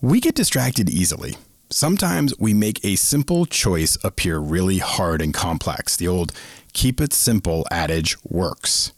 We 0.00 0.20
get 0.20 0.34
distracted 0.34 0.90
easily. 0.90 1.36
Sometimes 1.70 2.34
we 2.40 2.54
make 2.54 2.84
a 2.84 2.96
simple 2.96 3.46
choice 3.46 3.96
appear 4.02 4.38
really 4.38 4.78
hard 4.78 5.22
and 5.22 5.32
complex. 5.32 5.96
The 5.96 6.08
old 6.08 6.32
keep 6.72 7.00
it 7.00 7.12
simple 7.12 7.66
adage 7.70 8.16
works. 8.24 8.92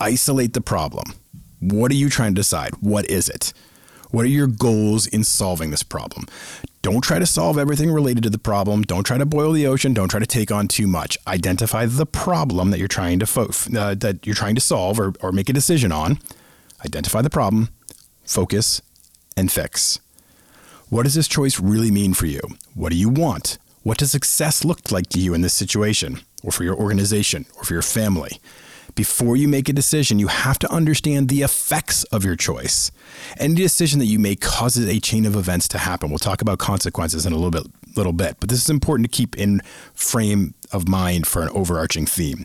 Isolate 0.00 0.54
the 0.54 0.60
problem. 0.60 1.14
What 1.60 1.92
are 1.92 1.96
you 1.96 2.10
trying 2.10 2.34
to 2.34 2.40
decide? 2.40 2.74
What 2.80 3.08
is 3.08 3.28
it? 3.28 3.52
What 4.10 4.24
are 4.24 4.28
your 4.28 4.48
goals 4.48 5.06
in 5.06 5.22
solving 5.22 5.70
this 5.70 5.84
problem? 5.84 6.26
Don't 6.82 7.02
try 7.02 7.18
to 7.18 7.26
solve 7.26 7.58
everything 7.58 7.90
related 7.90 8.22
to 8.22 8.30
the 8.30 8.38
problem. 8.38 8.82
Don't 8.82 9.04
try 9.04 9.18
to 9.18 9.26
boil 9.26 9.52
the 9.52 9.66
ocean. 9.66 9.92
Don't 9.92 10.08
try 10.08 10.20
to 10.20 10.26
take 10.26 10.50
on 10.50 10.66
too 10.66 10.86
much. 10.86 11.18
Identify 11.26 11.84
the 11.86 12.06
problem 12.06 12.70
that 12.70 12.78
you're 12.78 12.88
trying 12.88 13.18
to 13.18 13.26
fo- 13.26 13.50
uh, 13.76 13.94
that 13.96 14.26
you're 14.26 14.34
trying 14.34 14.54
to 14.54 14.60
solve 14.62 14.98
or, 14.98 15.12
or 15.20 15.30
make 15.30 15.50
a 15.50 15.52
decision 15.52 15.92
on. 15.92 16.18
Identify 16.84 17.20
the 17.20 17.28
problem, 17.28 17.68
focus, 18.24 18.80
and 19.36 19.52
fix. 19.52 20.00
What 20.88 21.02
does 21.02 21.14
this 21.14 21.28
choice 21.28 21.60
really 21.60 21.90
mean 21.90 22.14
for 22.14 22.26
you? 22.26 22.40
What 22.74 22.90
do 22.90 22.96
you 22.96 23.10
want? 23.10 23.58
What 23.82 23.98
does 23.98 24.10
success 24.10 24.64
look 24.64 24.90
like 24.90 25.08
to 25.10 25.20
you 25.20 25.34
in 25.34 25.42
this 25.42 25.54
situation, 25.54 26.20
or 26.42 26.50
for 26.50 26.64
your 26.64 26.76
organization, 26.76 27.44
or 27.56 27.64
for 27.64 27.74
your 27.74 27.82
family? 27.82 28.40
Before 28.94 29.36
you 29.36 29.48
make 29.48 29.68
a 29.68 29.72
decision, 29.72 30.18
you 30.18 30.28
have 30.28 30.58
to 30.60 30.72
understand 30.72 31.28
the 31.28 31.42
effects 31.42 32.04
of 32.04 32.24
your 32.24 32.36
choice. 32.36 32.90
Any 33.38 33.54
decision 33.54 33.98
that 33.98 34.06
you 34.06 34.18
make 34.18 34.40
causes 34.40 34.88
a 34.88 35.00
chain 35.00 35.26
of 35.26 35.36
events 35.36 35.68
to 35.68 35.78
happen. 35.78 36.10
We'll 36.10 36.18
talk 36.18 36.42
about 36.42 36.58
consequences 36.58 37.26
in 37.26 37.32
a 37.32 37.36
little 37.36 37.50
bit, 37.50 37.66
little 37.96 38.12
bit, 38.12 38.36
but 38.40 38.48
this 38.48 38.62
is 38.62 38.70
important 38.70 39.10
to 39.10 39.16
keep 39.16 39.36
in 39.36 39.60
frame 39.94 40.54
of 40.72 40.88
mind 40.88 41.26
for 41.26 41.42
an 41.42 41.50
overarching 41.50 42.06
theme. 42.06 42.44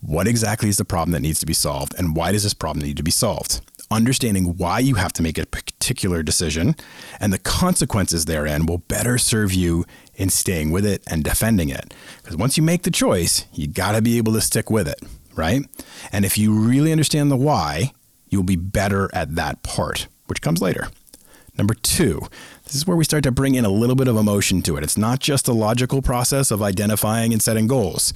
What 0.00 0.26
exactly 0.26 0.68
is 0.68 0.76
the 0.76 0.84
problem 0.84 1.12
that 1.12 1.20
needs 1.20 1.40
to 1.40 1.46
be 1.46 1.54
solved, 1.54 1.94
and 1.98 2.14
why 2.16 2.32
does 2.32 2.42
this 2.42 2.54
problem 2.54 2.84
need 2.84 2.96
to 2.96 3.02
be 3.02 3.10
solved? 3.10 3.60
Understanding 3.90 4.56
why 4.56 4.80
you 4.80 4.96
have 4.96 5.12
to 5.14 5.22
make 5.22 5.38
a 5.38 5.46
particular 5.46 6.22
decision 6.22 6.74
and 7.20 7.32
the 7.32 7.38
consequences 7.38 8.24
therein 8.24 8.66
will 8.66 8.78
better 8.78 9.16
serve 9.16 9.52
you 9.52 9.84
in 10.16 10.28
staying 10.28 10.72
with 10.72 10.84
it 10.84 11.04
and 11.06 11.22
defending 11.22 11.68
it. 11.68 11.94
Because 12.16 12.36
once 12.36 12.56
you 12.56 12.64
make 12.64 12.82
the 12.82 12.90
choice, 12.90 13.46
you 13.52 13.68
got 13.68 13.92
to 13.92 14.02
be 14.02 14.18
able 14.18 14.32
to 14.32 14.40
stick 14.40 14.70
with 14.70 14.88
it 14.88 15.00
right? 15.36 15.62
And 16.12 16.24
if 16.24 16.38
you 16.38 16.52
really 16.52 16.92
understand 16.92 17.30
the 17.30 17.36
why, 17.36 17.92
you'll 18.28 18.42
be 18.42 18.56
better 18.56 19.10
at 19.14 19.34
that 19.34 19.62
part, 19.62 20.08
which 20.26 20.42
comes 20.42 20.60
later. 20.60 20.88
Number 21.58 21.74
two, 21.74 22.20
this 22.64 22.74
is 22.74 22.86
where 22.86 22.96
we 22.96 23.04
start 23.04 23.22
to 23.24 23.32
bring 23.32 23.54
in 23.54 23.64
a 23.64 23.70
little 23.70 23.96
bit 23.96 24.08
of 24.08 24.16
emotion 24.16 24.60
to 24.62 24.76
it. 24.76 24.84
It's 24.84 24.98
not 24.98 25.20
just 25.20 25.48
a 25.48 25.52
logical 25.52 26.02
process 26.02 26.50
of 26.50 26.62
identifying 26.62 27.32
and 27.32 27.42
setting 27.42 27.66
goals. 27.66 28.12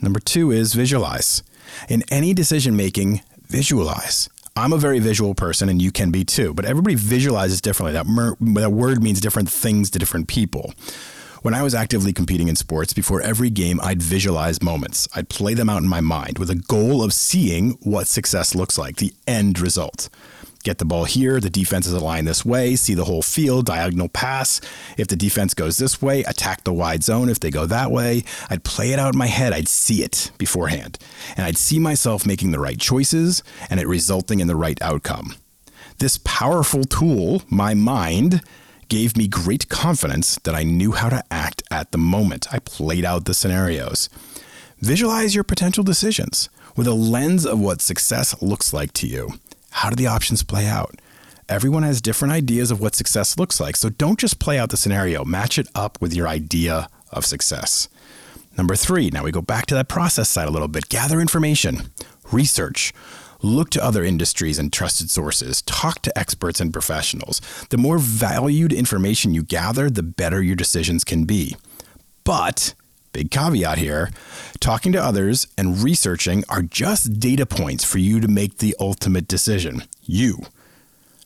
Number 0.00 0.20
two 0.20 0.50
is 0.50 0.74
visualize. 0.74 1.42
In 1.88 2.02
any 2.10 2.34
decision 2.34 2.76
making, 2.76 3.22
visualize. 3.46 4.28
I'm 4.54 4.72
a 4.72 4.78
very 4.78 4.98
visual 4.98 5.34
person 5.34 5.68
and 5.70 5.80
you 5.80 5.90
can 5.90 6.10
be 6.10 6.24
too, 6.24 6.52
but 6.52 6.66
everybody 6.66 6.94
visualizes 6.94 7.62
differently. 7.62 7.94
That, 7.94 8.06
mer- 8.06 8.36
that 8.40 8.72
word 8.72 9.02
means 9.02 9.20
different 9.20 9.50
things 9.50 9.90
to 9.90 9.98
different 9.98 10.28
people. 10.28 10.74
When 11.42 11.54
I 11.54 11.62
was 11.64 11.74
actively 11.74 12.12
competing 12.12 12.46
in 12.46 12.54
sports, 12.54 12.92
before 12.92 13.20
every 13.20 13.50
game, 13.50 13.80
I'd 13.82 14.00
visualize 14.00 14.62
moments. 14.62 15.08
I'd 15.12 15.28
play 15.28 15.54
them 15.54 15.68
out 15.68 15.82
in 15.82 15.88
my 15.88 16.00
mind 16.00 16.38
with 16.38 16.50
a 16.50 16.54
goal 16.54 17.02
of 17.02 17.12
seeing 17.12 17.72
what 17.82 18.06
success 18.06 18.54
looks 18.54 18.78
like, 18.78 18.98
the 18.98 19.12
end 19.26 19.58
result. 19.58 20.08
Get 20.62 20.78
the 20.78 20.84
ball 20.84 21.02
here, 21.02 21.40
the 21.40 21.50
defense 21.50 21.88
is 21.88 21.94
aligned 21.94 22.28
this 22.28 22.44
way, 22.44 22.76
see 22.76 22.94
the 22.94 23.06
whole 23.06 23.22
field, 23.22 23.66
diagonal 23.66 24.08
pass. 24.08 24.60
If 24.96 25.08
the 25.08 25.16
defense 25.16 25.52
goes 25.52 25.78
this 25.78 26.00
way, 26.00 26.22
attack 26.22 26.62
the 26.62 26.72
wide 26.72 27.02
zone. 27.02 27.28
If 27.28 27.40
they 27.40 27.50
go 27.50 27.66
that 27.66 27.90
way, 27.90 28.22
I'd 28.48 28.62
play 28.62 28.92
it 28.92 29.00
out 29.00 29.14
in 29.14 29.18
my 29.18 29.26
head. 29.26 29.52
I'd 29.52 29.66
see 29.66 30.04
it 30.04 30.30
beforehand. 30.38 30.96
And 31.36 31.44
I'd 31.44 31.58
see 31.58 31.80
myself 31.80 32.24
making 32.24 32.52
the 32.52 32.60
right 32.60 32.78
choices 32.78 33.42
and 33.68 33.80
it 33.80 33.88
resulting 33.88 34.38
in 34.38 34.46
the 34.46 34.54
right 34.54 34.80
outcome. 34.80 35.34
This 35.98 36.18
powerful 36.18 36.84
tool, 36.84 37.42
my 37.50 37.74
mind, 37.74 38.42
gave 38.92 39.16
me 39.16 39.26
great 39.26 39.70
confidence 39.70 40.38
that 40.44 40.54
I 40.54 40.64
knew 40.64 40.92
how 40.92 41.08
to 41.08 41.24
act 41.30 41.62
at 41.70 41.92
the 41.92 41.96
moment. 41.96 42.52
I 42.52 42.58
played 42.58 43.06
out 43.06 43.24
the 43.24 43.32
scenarios. 43.32 44.10
Visualize 44.80 45.34
your 45.34 45.44
potential 45.44 45.82
decisions 45.82 46.50
with 46.76 46.86
a 46.86 46.92
lens 46.92 47.46
of 47.46 47.58
what 47.58 47.80
success 47.80 48.34
looks 48.42 48.74
like 48.74 48.92
to 48.92 49.06
you. 49.06 49.30
How 49.70 49.88
do 49.88 49.96
the 49.96 50.08
options 50.08 50.42
play 50.42 50.66
out? 50.66 51.00
Everyone 51.48 51.84
has 51.84 52.02
different 52.02 52.34
ideas 52.34 52.70
of 52.70 52.82
what 52.82 52.94
success 52.94 53.38
looks 53.38 53.58
like, 53.58 53.76
so 53.76 53.88
don't 53.88 54.18
just 54.18 54.38
play 54.38 54.58
out 54.58 54.68
the 54.68 54.76
scenario, 54.76 55.24
match 55.24 55.58
it 55.58 55.68
up 55.74 55.96
with 56.02 56.12
your 56.12 56.28
idea 56.28 56.86
of 57.10 57.24
success. 57.24 57.88
Number 58.58 58.76
three, 58.76 59.08
now 59.08 59.24
we 59.24 59.32
go 59.32 59.40
back 59.40 59.64
to 59.68 59.74
that 59.74 59.88
process 59.88 60.28
side 60.28 60.48
a 60.48 60.52
little 60.52 60.68
bit. 60.68 60.90
Gather 60.90 61.18
information, 61.18 61.90
research. 62.30 62.92
Look 63.42 63.70
to 63.70 63.84
other 63.84 64.04
industries 64.04 64.58
and 64.58 64.72
trusted 64.72 65.10
sources. 65.10 65.62
Talk 65.62 66.00
to 66.02 66.16
experts 66.16 66.60
and 66.60 66.72
professionals. 66.72 67.40
The 67.70 67.76
more 67.76 67.98
valued 67.98 68.72
information 68.72 69.34
you 69.34 69.42
gather, 69.42 69.90
the 69.90 70.04
better 70.04 70.40
your 70.40 70.54
decisions 70.54 71.02
can 71.02 71.24
be. 71.24 71.56
But, 72.22 72.74
big 73.12 73.30
caveat 73.32 73.78
here 73.78 74.10
talking 74.60 74.92
to 74.92 75.02
others 75.02 75.48
and 75.58 75.82
researching 75.82 76.44
are 76.48 76.62
just 76.62 77.18
data 77.18 77.44
points 77.44 77.82
for 77.82 77.98
you 77.98 78.20
to 78.20 78.28
make 78.28 78.58
the 78.58 78.76
ultimate 78.78 79.26
decision. 79.26 79.82
You. 80.04 80.38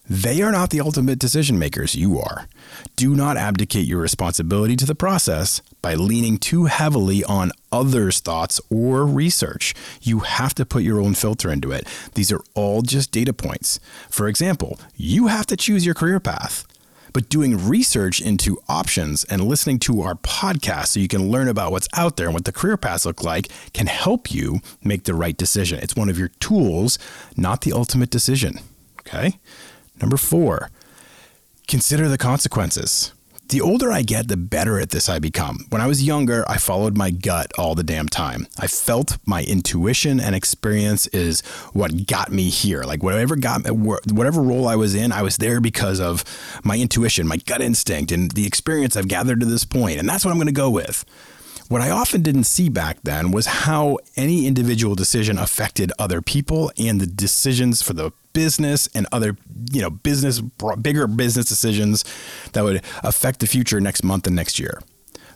They 0.09 0.41
are 0.41 0.51
not 0.51 0.71
the 0.71 0.81
ultimate 0.81 1.19
decision 1.19 1.59
makers, 1.59 1.95
you 1.95 2.19
are. 2.19 2.47
Do 2.95 3.15
not 3.15 3.37
abdicate 3.37 3.85
your 3.85 3.99
responsibility 3.99 4.75
to 4.77 4.85
the 4.85 4.95
process 4.95 5.61
by 5.87 5.95
leaning 5.95 6.37
too 6.37 6.65
heavily 6.65 7.23
on 7.23 7.49
others' 7.71 8.19
thoughts 8.19 8.59
or 8.69 9.05
research. 9.05 9.73
You 10.01 10.19
have 10.19 10.53
to 10.55 10.65
put 10.65 10.83
your 10.83 10.99
own 10.99 11.13
filter 11.13 11.49
into 11.49 11.71
it. 11.71 11.87
These 12.13 12.29
are 12.29 12.41
all 12.55 12.81
just 12.81 13.13
data 13.13 13.31
points. 13.31 13.79
For 14.09 14.27
example, 14.27 14.81
you 14.97 15.27
have 15.27 15.45
to 15.45 15.55
choose 15.55 15.85
your 15.85 15.95
career 15.95 16.19
path. 16.19 16.67
But 17.13 17.29
doing 17.29 17.69
research 17.69 18.19
into 18.19 18.59
options 18.67 19.23
and 19.23 19.45
listening 19.45 19.79
to 19.87 20.01
our 20.01 20.15
podcast 20.15 20.87
so 20.87 20.99
you 20.99 21.07
can 21.07 21.31
learn 21.31 21.47
about 21.47 21.71
what's 21.71 21.87
out 21.93 22.17
there 22.17 22.25
and 22.27 22.33
what 22.33 22.43
the 22.43 22.51
career 22.51 22.75
paths 22.75 23.05
look 23.05 23.23
like 23.23 23.47
can 23.71 23.87
help 23.87 24.29
you 24.29 24.59
make 24.83 25.05
the 25.05 25.13
right 25.13 25.37
decision. 25.37 25.79
It's 25.79 25.95
one 25.95 26.09
of 26.09 26.19
your 26.19 26.31
tools, 26.41 26.99
not 27.37 27.61
the 27.61 27.71
ultimate 27.71 28.09
decision. 28.09 28.59
Okay? 28.99 29.39
Number 30.01 30.17
four, 30.17 30.69
consider 31.65 32.09
the 32.09 32.17
consequences. 32.17 33.13
The 33.49 33.61
older 33.61 33.93
I 33.93 34.01
get, 34.01 34.27
the 34.27 34.35
better 34.35 34.77
at 34.77 34.89
this 34.89 35.07
I 35.07 35.19
become. 35.19 35.67
When 35.69 35.79
I 35.79 35.87
was 35.87 36.03
younger, 36.03 36.43
I 36.49 36.57
followed 36.57 36.97
my 36.97 37.11
gut 37.11 37.49
all 37.57 37.75
the 37.75 37.83
damn 37.83 38.09
time. 38.09 38.45
I 38.59 38.67
felt 38.67 39.17
my 39.25 39.43
intuition 39.43 40.19
and 40.19 40.35
experience 40.35 41.07
is 41.07 41.39
what 41.71 42.07
got 42.07 42.29
me 42.29 42.49
here. 42.49 42.83
Like 42.83 43.03
whatever 43.03 43.37
got 43.37 43.63
me, 43.63 43.71
whatever 43.71 44.41
role 44.41 44.67
I 44.67 44.75
was 44.75 44.93
in, 44.95 45.13
I 45.13 45.21
was 45.21 45.37
there 45.37 45.61
because 45.61 46.01
of 46.01 46.25
my 46.65 46.77
intuition, 46.77 47.25
my 47.25 47.37
gut 47.37 47.61
instinct, 47.61 48.11
and 48.11 48.31
the 48.31 48.45
experience 48.45 48.97
I've 48.97 49.07
gathered 49.07 49.39
to 49.39 49.45
this 49.45 49.63
point. 49.63 49.97
And 49.97 50.09
that's 50.09 50.25
what 50.25 50.31
I'm 50.31 50.37
going 50.37 50.47
to 50.47 50.53
go 50.53 50.69
with. 50.69 51.05
What 51.69 51.81
I 51.81 51.89
often 51.89 52.21
didn't 52.21 52.45
see 52.45 52.67
back 52.67 52.99
then 53.03 53.31
was 53.31 53.45
how 53.45 53.97
any 54.17 54.45
individual 54.45 54.95
decision 54.95 55.37
affected 55.37 55.93
other 55.97 56.21
people 56.21 56.71
and 56.77 56.99
the 56.99 57.07
decisions 57.07 57.81
for 57.81 57.93
the 57.93 58.11
business 58.37 58.87
and 58.93 59.07
other, 59.11 59.35
you 59.71 59.81
know, 59.81 59.89
business, 59.89 60.41
bigger 60.79 61.07
business 61.07 61.47
decisions 61.47 62.05
that 62.53 62.63
would 62.63 62.83
affect 63.03 63.39
the 63.39 63.47
future 63.47 63.81
next 63.81 64.03
month 64.03 64.27
and 64.27 64.35
next 64.35 64.59
year. 64.59 64.79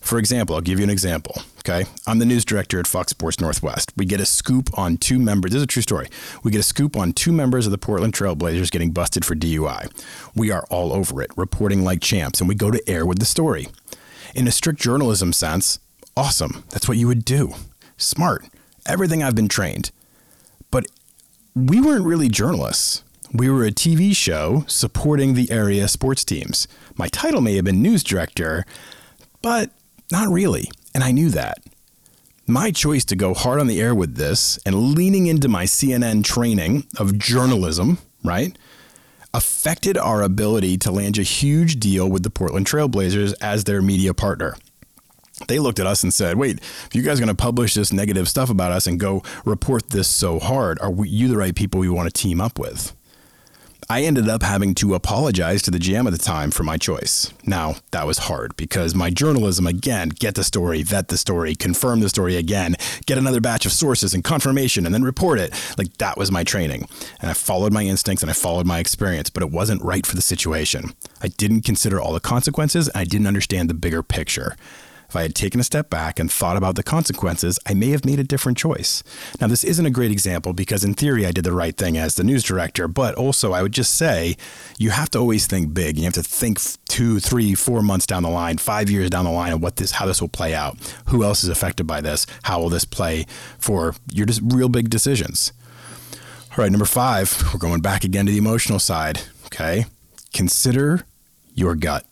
For 0.01 0.19
example, 0.19 0.55
I'll 0.55 0.61
give 0.61 0.77
you 0.77 0.83
an 0.83 0.91
example. 0.91 1.41
Okay. 1.59 1.85
I'm 2.05 2.19
the 2.19 2.27
news 2.27 2.45
director 2.45 2.79
at 2.79 2.85
Fox 2.85 3.09
Sports 3.09 3.39
Northwest. 3.39 3.91
We 3.97 4.05
get 4.05 4.19
a 4.19 4.25
scoop 4.27 4.77
on 4.77 4.97
two 4.97 5.17
members. 5.17 5.49
This 5.49 5.57
is 5.57 5.63
a 5.63 5.67
true 5.67 5.81
story. 5.81 6.09
We 6.43 6.51
get 6.51 6.59
a 6.59 6.63
scoop 6.63 6.95
on 6.95 7.13
two 7.13 7.31
members 7.31 7.65
of 7.65 7.71
the 7.71 7.79
Portland 7.79 8.13
Trailblazers 8.13 8.69
getting 8.69 8.91
busted 8.91 9.25
for 9.25 9.33
DUI. 9.33 9.91
We 10.35 10.51
are 10.51 10.67
all 10.69 10.93
over 10.93 11.23
it, 11.23 11.31
reporting 11.35 11.83
like 11.83 12.01
champs, 12.01 12.39
and 12.39 12.47
we 12.47 12.53
go 12.53 12.69
to 12.69 12.87
air 12.87 13.03
with 13.03 13.17
the 13.17 13.25
story. 13.25 13.67
In 14.35 14.47
a 14.47 14.51
strict 14.51 14.79
journalism 14.79 15.33
sense, 15.33 15.79
awesome. 16.15 16.65
That's 16.69 16.87
what 16.87 16.97
you 16.99 17.07
would 17.07 17.25
do. 17.25 17.53
Smart. 17.97 18.45
Everything 18.85 19.23
I've 19.23 19.35
been 19.35 19.47
trained. 19.47 19.89
But 20.69 20.85
we 21.55 21.81
weren't 21.81 22.05
really 22.05 22.29
journalists. 22.29 23.03
We 23.33 23.49
were 23.49 23.65
a 23.65 23.71
TV 23.71 24.15
show 24.15 24.63
supporting 24.67 25.33
the 25.33 25.51
area 25.51 25.87
sports 25.87 26.23
teams. 26.23 26.67
My 26.95 27.07
title 27.07 27.41
may 27.41 27.55
have 27.55 27.65
been 27.65 27.81
news 27.81 28.03
director, 28.03 28.65
but 29.41 29.69
not 30.11 30.29
really. 30.29 30.69
And 30.93 31.03
I 31.03 31.11
knew 31.11 31.29
that. 31.29 31.59
My 32.47 32.71
choice 32.71 33.05
to 33.05 33.15
go 33.15 33.33
hard 33.33 33.59
on 33.59 33.67
the 33.67 33.81
air 33.81 33.95
with 33.95 34.15
this 34.15 34.59
and 34.65 34.95
leaning 34.95 35.27
into 35.27 35.47
my 35.47 35.65
CNN 35.65 36.23
training 36.23 36.85
of 36.97 37.17
journalism, 37.17 37.99
right, 38.23 38.57
affected 39.33 39.97
our 39.97 40.21
ability 40.21 40.77
to 40.77 40.91
land 40.91 41.17
a 41.17 41.23
huge 41.23 41.79
deal 41.79 42.09
with 42.09 42.23
the 42.23 42.29
Portland 42.29 42.65
Trailblazers 42.65 43.33
as 43.41 43.63
their 43.63 43.81
media 43.81 44.13
partner 44.13 44.55
they 45.47 45.59
looked 45.59 45.79
at 45.79 45.87
us 45.87 46.03
and 46.03 46.13
said, 46.13 46.37
"Wait, 46.37 46.59
if 46.59 46.89
you 46.93 47.01
guys 47.01 47.19
are 47.19 47.25
going 47.25 47.35
to 47.35 47.41
publish 47.41 47.73
this 47.73 47.93
negative 47.93 48.27
stuff 48.27 48.49
about 48.49 48.71
us 48.71 48.87
and 48.87 48.99
go 48.99 49.23
report 49.45 49.89
this 49.89 50.07
so 50.07 50.39
hard, 50.39 50.79
are 50.79 50.91
we, 50.91 51.09
you 51.09 51.27
the 51.27 51.37
right 51.37 51.55
people 51.55 51.79
we 51.79 51.89
want 51.89 52.13
to 52.13 52.21
team 52.21 52.41
up 52.41 52.59
with?" 52.59 52.95
I 53.91 54.03
ended 54.03 54.29
up 54.29 54.41
having 54.41 54.73
to 54.75 54.95
apologize 54.95 55.61
to 55.63 55.71
the 55.71 55.77
GM 55.77 56.05
at 56.05 56.13
the 56.13 56.17
time 56.17 56.49
for 56.49 56.63
my 56.63 56.77
choice. 56.77 57.33
Now, 57.45 57.75
that 57.91 58.07
was 58.07 58.19
hard 58.19 58.55
because 58.55 58.95
my 58.95 59.09
journalism 59.09 59.67
again, 59.67 60.09
get 60.09 60.35
the 60.35 60.45
story, 60.45 60.81
vet 60.81 61.09
the 61.09 61.17
story, 61.17 61.55
confirm 61.55 61.99
the 61.99 62.07
story 62.07 62.37
again, 62.37 62.77
get 63.05 63.17
another 63.17 63.41
batch 63.41 63.65
of 63.65 63.73
sources 63.73 64.13
and 64.13 64.23
confirmation 64.23 64.85
and 64.85 64.95
then 64.95 65.03
report 65.03 65.39
it. 65.39 65.53
Like 65.77 65.97
that 65.97 66.17
was 66.17 66.31
my 66.31 66.45
training. 66.45 66.87
And 67.19 67.29
I 67.29 67.33
followed 67.33 67.73
my 67.73 67.83
instincts 67.83 68.23
and 68.23 68.29
I 68.29 68.33
followed 68.33 68.65
my 68.65 68.79
experience, 68.79 69.29
but 69.29 69.43
it 69.43 69.51
wasn't 69.51 69.83
right 69.83 70.05
for 70.05 70.15
the 70.15 70.21
situation. 70.21 70.93
I 71.21 71.27
didn't 71.27 71.65
consider 71.65 71.99
all 71.99 72.13
the 72.13 72.21
consequences 72.21 72.87
and 72.87 72.97
I 72.97 73.03
didn't 73.03 73.27
understand 73.27 73.69
the 73.69 73.73
bigger 73.73 74.03
picture. 74.03 74.55
If 75.11 75.17
I 75.17 75.23
had 75.23 75.35
taken 75.35 75.59
a 75.59 75.63
step 75.65 75.89
back 75.89 76.19
and 76.19 76.31
thought 76.31 76.55
about 76.55 76.75
the 76.75 76.83
consequences, 76.83 77.59
I 77.67 77.73
may 77.73 77.89
have 77.89 78.05
made 78.05 78.17
a 78.17 78.23
different 78.23 78.57
choice. 78.57 79.03
Now, 79.41 79.47
this 79.47 79.65
isn't 79.65 79.85
a 79.85 79.89
great 79.89 80.09
example 80.09 80.53
because 80.53 80.85
in 80.85 80.93
theory 80.93 81.25
I 81.25 81.33
did 81.33 81.43
the 81.43 81.51
right 81.51 81.75
thing 81.75 81.97
as 81.97 82.15
the 82.15 82.23
news 82.23 82.43
director, 82.43 82.87
but 82.87 83.15
also 83.15 83.51
I 83.51 83.61
would 83.61 83.73
just 83.73 83.97
say 83.97 84.37
you 84.77 84.91
have 84.91 85.09
to 85.09 85.19
always 85.19 85.47
think 85.47 85.73
big. 85.73 85.97
You 85.97 86.05
have 86.05 86.13
to 86.13 86.23
think 86.23 86.61
two, 86.87 87.19
three, 87.19 87.55
four 87.55 87.81
months 87.81 88.05
down 88.05 88.23
the 88.23 88.29
line, 88.29 88.57
five 88.57 88.89
years 88.89 89.09
down 89.09 89.25
the 89.25 89.31
line 89.31 89.51
of 89.51 89.61
what 89.61 89.75
this, 89.75 89.91
how 89.91 90.05
this 90.05 90.21
will 90.21 90.29
play 90.29 90.55
out. 90.55 90.77
Who 91.07 91.25
else 91.25 91.43
is 91.43 91.49
affected 91.49 91.85
by 91.85 91.99
this? 91.99 92.25
How 92.43 92.61
will 92.61 92.69
this 92.69 92.85
play 92.85 93.25
for 93.59 93.95
your 94.13 94.25
just 94.25 94.39
real 94.41 94.69
big 94.69 94.89
decisions? 94.89 95.51
All 96.51 96.63
right, 96.63 96.71
number 96.71 96.85
five, 96.85 97.37
we're 97.53 97.59
going 97.59 97.81
back 97.81 98.05
again 98.05 98.27
to 98.27 98.31
the 98.31 98.37
emotional 98.37 98.79
side. 98.79 99.23
Okay. 99.47 99.87
Consider 100.33 101.03
your 101.53 101.75
gut. 101.75 102.05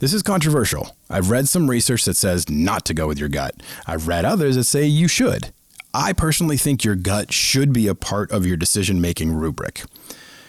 This 0.00 0.14
is 0.14 0.22
controversial. 0.22 0.96
I've 1.10 1.28
read 1.28 1.46
some 1.46 1.68
research 1.68 2.06
that 2.06 2.16
says 2.16 2.48
not 2.48 2.86
to 2.86 2.94
go 2.94 3.06
with 3.06 3.18
your 3.18 3.28
gut. 3.28 3.62
I've 3.86 4.08
read 4.08 4.24
others 4.24 4.56
that 4.56 4.64
say 4.64 4.86
you 4.86 5.08
should. 5.08 5.52
I 5.92 6.14
personally 6.14 6.56
think 6.56 6.84
your 6.84 6.96
gut 6.96 7.34
should 7.34 7.74
be 7.74 7.86
a 7.86 7.94
part 7.94 8.30
of 8.30 8.46
your 8.46 8.56
decision 8.56 9.02
making 9.02 9.34
rubric. 9.34 9.82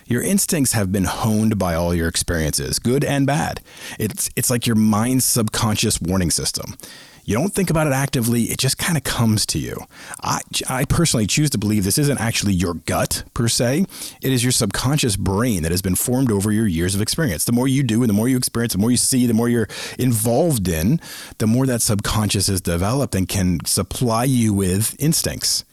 Your 0.08 0.22
instincts 0.22 0.72
have 0.72 0.93
been 0.93 1.03
honed 1.03 1.60
by 1.60 1.75
all 1.75 1.93
your 1.93 2.08
experiences, 2.08 2.79
good 2.79 3.03
and 3.03 3.27
bad. 3.27 3.60
It's, 4.00 4.29
it's 4.38 4.50
like 4.50 4.65
your 4.65 4.77
mind's 4.77 5.25
subconscious 5.25 6.00
warning 6.00 6.31
system. 6.31 6.77
You 7.32 7.38
don't 7.38 7.54
think 7.54 7.70
about 7.70 7.88
it 7.88 7.94
actively, 7.94 8.44
it 8.52 8.58
just 8.58 8.78
kind 8.78 8.98
of 8.98 9.06
comes 9.06 9.46
to 9.46 9.58
you. 9.58 9.78
I, 10.22 10.42
I 10.68 10.84
personally 10.84 11.26
choose 11.26 11.50
to 11.52 11.58
believe 11.58 11.86
this 11.86 11.98
isn't 11.98 12.20
actually 12.20 12.52
your 12.52 12.74
gut 12.74 13.24
per 13.34 13.48
se, 13.48 13.86
it 14.22 14.34
is 14.34 14.44
your 14.44 14.52
subconscious 14.52 15.16
brain 15.16 15.64
that 15.64 15.72
has 15.72 15.82
been 15.82 15.96
formed 15.96 16.30
over 16.30 16.52
your 16.52 16.68
years 16.68 16.94
of 16.94 17.02
experience. 17.02 17.46
The 17.46 17.54
more 17.54 17.70
you 17.70 17.84
do 17.84 18.04
and 18.04 18.10
the 18.10 18.14
more 18.14 18.28
you 18.28 18.36
experience, 18.36 18.74
the 18.74 18.80
more 18.80 18.92
you 18.92 18.98
see, 18.98 19.28
the 19.28 19.34
more 19.34 19.48
you're 19.48 19.70
involved 19.98 20.68
in, 20.68 21.00
the 21.38 21.48
more 21.48 21.66
that 21.68 21.82
subconscious 21.82 22.50
is 22.50 22.60
developed 22.60 23.16
and 23.16 23.30
can 23.30 23.64
supply 23.64 24.26
you 24.26 24.54
with 24.54 24.94
instincts. 25.00 25.64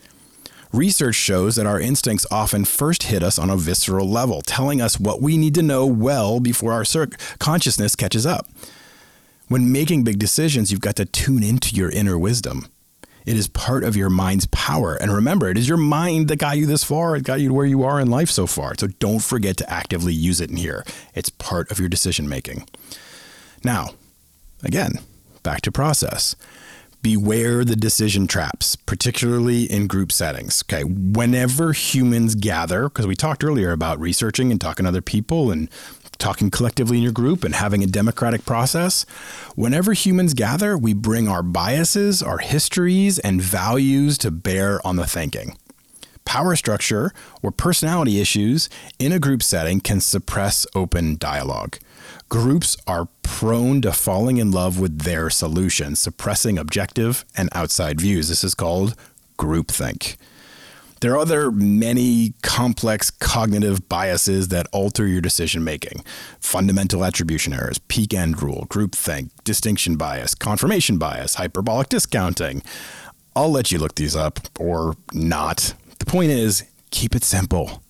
Research 0.72 1.16
shows 1.16 1.56
that 1.56 1.66
our 1.66 1.80
instincts 1.80 2.24
often 2.30 2.66
first 2.66 3.02
hit 3.02 3.24
us 3.24 3.36
on 3.36 3.50
a 3.50 3.56
visceral 3.56 4.08
level, 4.08 4.42
telling 4.42 4.80
us 4.80 5.00
what 5.00 5.20
we 5.20 5.36
need 5.36 5.56
to 5.56 5.62
know 5.62 5.84
well 5.86 6.38
before 6.38 6.72
our 6.72 6.84
consciousness 7.40 7.96
catches 7.96 8.24
up. 8.24 8.46
When 9.48 9.72
making 9.72 10.04
big 10.04 10.18
decisions, 10.18 10.70
you've 10.70 10.82
got 10.82 10.96
to 10.96 11.06
tune 11.06 11.42
into 11.42 11.74
your 11.74 11.90
inner 11.90 12.18
wisdom. 12.18 12.66
It 13.24 13.36
is 13.36 13.48
part 13.48 13.82
of 13.82 13.96
your 13.96 14.10
mind's 14.10 14.46
power. 14.46 14.94
And 14.94 15.12
remember, 15.12 15.48
it 15.48 15.58
is 15.58 15.68
your 15.68 15.78
mind 15.78 16.28
that 16.28 16.36
got 16.36 16.56
you 16.58 16.66
this 16.66 16.84
far. 16.84 17.16
It 17.16 17.24
got 17.24 17.40
you 17.40 17.48
to 17.48 17.54
where 17.54 17.66
you 17.66 17.82
are 17.82 18.00
in 18.00 18.10
life 18.10 18.30
so 18.30 18.46
far. 18.46 18.74
So 18.78 18.86
don't 18.86 19.22
forget 19.22 19.56
to 19.58 19.70
actively 19.70 20.12
use 20.14 20.40
it 20.40 20.50
in 20.50 20.56
here. 20.56 20.84
It's 21.14 21.30
part 21.30 21.70
of 21.70 21.78
your 21.78 21.88
decision 21.88 22.28
making. 22.28 22.66
Now, 23.64 23.90
again, 24.62 25.00
back 25.42 25.62
to 25.62 25.72
process. 25.72 26.36
Beware 27.00 27.64
the 27.64 27.76
decision 27.76 28.26
traps, 28.26 28.76
particularly 28.76 29.64
in 29.64 29.86
group 29.86 30.10
settings. 30.10 30.64
Okay, 30.64 30.82
whenever 30.84 31.72
humans 31.72 32.34
gather, 32.34 32.88
because 32.88 33.06
we 33.06 33.14
talked 33.14 33.44
earlier 33.44 33.72
about 33.72 34.00
researching 34.00 34.50
and 34.50 34.60
talking 34.60 34.84
to 34.84 34.88
other 34.88 35.00
people 35.00 35.50
and 35.50 35.70
talking 36.18 36.50
collectively 36.50 36.98
in 36.98 37.02
your 37.02 37.12
group 37.12 37.44
and 37.44 37.54
having 37.54 37.82
a 37.82 37.86
democratic 37.86 38.44
process. 38.44 39.04
Whenever 39.54 39.92
humans 39.92 40.34
gather, 40.34 40.76
we 40.76 40.92
bring 40.92 41.28
our 41.28 41.42
biases, 41.42 42.22
our 42.22 42.38
histories, 42.38 43.18
and 43.18 43.40
values 43.40 44.18
to 44.18 44.30
bear 44.30 44.84
on 44.86 44.96
the 44.96 45.06
thinking. 45.06 45.56
Power 46.24 46.56
structure 46.56 47.12
or 47.42 47.50
personality 47.50 48.20
issues 48.20 48.68
in 48.98 49.12
a 49.12 49.18
group 49.18 49.42
setting 49.42 49.80
can 49.80 50.00
suppress 50.00 50.66
open 50.74 51.16
dialogue. 51.16 51.78
Groups 52.28 52.76
are 52.86 53.08
prone 53.22 53.80
to 53.80 53.92
falling 53.92 54.36
in 54.36 54.50
love 54.50 54.78
with 54.78 55.00
their 55.00 55.30
solution, 55.30 55.96
suppressing 55.96 56.58
objective 56.58 57.24
and 57.34 57.48
outside 57.52 58.00
views. 58.00 58.28
This 58.28 58.44
is 58.44 58.54
called 58.54 58.94
groupthink. 59.38 60.16
There 61.00 61.12
are 61.12 61.18
other 61.18 61.52
many 61.52 62.34
complex 62.42 63.10
cognitive 63.10 63.88
biases 63.88 64.48
that 64.48 64.66
alter 64.72 65.06
your 65.06 65.20
decision 65.20 65.62
making. 65.62 66.02
Fundamental 66.40 67.04
attribution 67.04 67.52
errors, 67.52 67.78
peak 67.78 68.12
end 68.12 68.42
rule, 68.42 68.66
groupthink, 68.68 69.30
distinction 69.44 69.96
bias, 69.96 70.34
confirmation 70.34 70.98
bias, 70.98 71.36
hyperbolic 71.36 71.88
discounting. 71.88 72.62
I'll 73.36 73.50
let 73.50 73.70
you 73.70 73.78
look 73.78 73.94
these 73.94 74.16
up 74.16 74.40
or 74.58 74.96
not. 75.12 75.74
The 76.00 76.06
point 76.06 76.30
is, 76.30 76.64
keep 76.90 77.14
it 77.14 77.22
simple. 77.22 77.80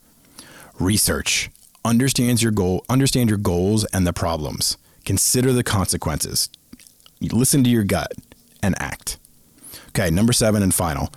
Research. 0.78 1.50
Understands 1.84 2.42
your 2.42 2.52
goal, 2.52 2.84
understand 2.90 3.30
your 3.30 3.38
goals 3.38 3.86
and 3.86 4.06
the 4.06 4.12
problems. 4.12 4.76
Consider 5.06 5.54
the 5.54 5.64
consequences. 5.64 6.50
Listen 7.22 7.64
to 7.64 7.70
your 7.70 7.84
gut 7.84 8.12
and 8.62 8.74
act. 8.78 9.16
Okay, 9.88 10.10
number 10.10 10.34
7 10.34 10.62
and 10.62 10.74
final 10.74 11.10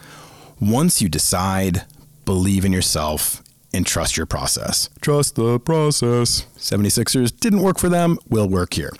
once 0.62 1.02
you 1.02 1.10
decide, 1.10 1.84
believe 2.24 2.64
in 2.64 2.72
yourself 2.72 3.42
and 3.74 3.86
trust 3.86 4.16
your 4.16 4.28
process. 4.28 4.90
Trust 5.02 5.36
the 5.36 5.60
process. 5.60 6.46
76ers 6.58 7.38
didn't 7.38 7.62
work 7.64 7.80
for 7.80 7.90
them, 7.90 8.20
will 8.30 8.48
work 8.48 8.76
here. 8.76 8.92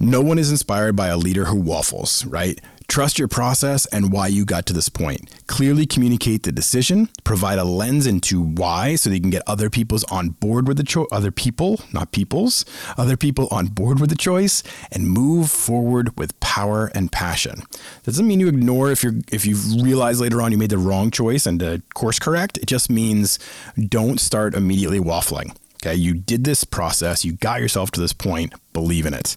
No 0.00 0.20
one 0.20 0.38
is 0.38 0.50
inspired 0.50 0.96
by 0.96 1.08
a 1.08 1.16
leader 1.16 1.44
who 1.44 1.56
waffles, 1.56 2.24
right? 2.24 2.60
Trust 2.90 3.20
your 3.20 3.28
process 3.28 3.86
and 3.86 4.10
why 4.10 4.26
you 4.26 4.44
got 4.44 4.66
to 4.66 4.72
this 4.72 4.88
point. 4.88 5.30
Clearly 5.46 5.86
communicate 5.86 6.42
the 6.42 6.50
decision, 6.50 7.08
provide 7.22 7.60
a 7.60 7.62
lens 7.62 8.04
into 8.04 8.42
why 8.42 8.96
so 8.96 9.10
you 9.10 9.20
can 9.20 9.30
get 9.30 9.44
other 9.46 9.70
people's 9.70 10.02
on 10.10 10.30
board 10.30 10.66
with 10.66 10.76
the 10.76 10.82
choice, 10.82 11.06
other 11.12 11.30
people, 11.30 11.80
not 11.92 12.10
people's, 12.10 12.64
other 12.98 13.16
people 13.16 13.46
on 13.52 13.68
board 13.68 14.00
with 14.00 14.10
the 14.10 14.16
choice 14.16 14.64
and 14.90 15.08
move 15.08 15.52
forward 15.52 16.18
with 16.18 16.38
power 16.40 16.90
and 16.92 17.12
passion. 17.12 17.62
Doesn't 18.02 18.26
mean 18.26 18.40
you 18.40 18.48
ignore 18.48 18.90
if 18.90 19.04
you're 19.04 19.14
if 19.30 19.46
you 19.46 19.54
realize 19.80 20.20
later 20.20 20.42
on 20.42 20.50
you 20.50 20.58
made 20.58 20.70
the 20.70 20.78
wrong 20.78 21.12
choice 21.12 21.46
and 21.46 21.60
to 21.60 21.80
course 21.94 22.18
correct. 22.18 22.58
It 22.58 22.66
just 22.66 22.90
means 22.90 23.38
don't 23.78 24.18
start 24.18 24.56
immediately 24.56 24.98
waffling. 24.98 25.56
Okay, 25.76 25.94
you 25.94 26.14
did 26.14 26.42
this 26.42 26.64
process, 26.64 27.24
you 27.24 27.34
got 27.34 27.60
yourself 27.60 27.92
to 27.92 28.00
this 28.00 28.12
point, 28.12 28.52
believe 28.72 29.06
in 29.06 29.14
it. 29.14 29.36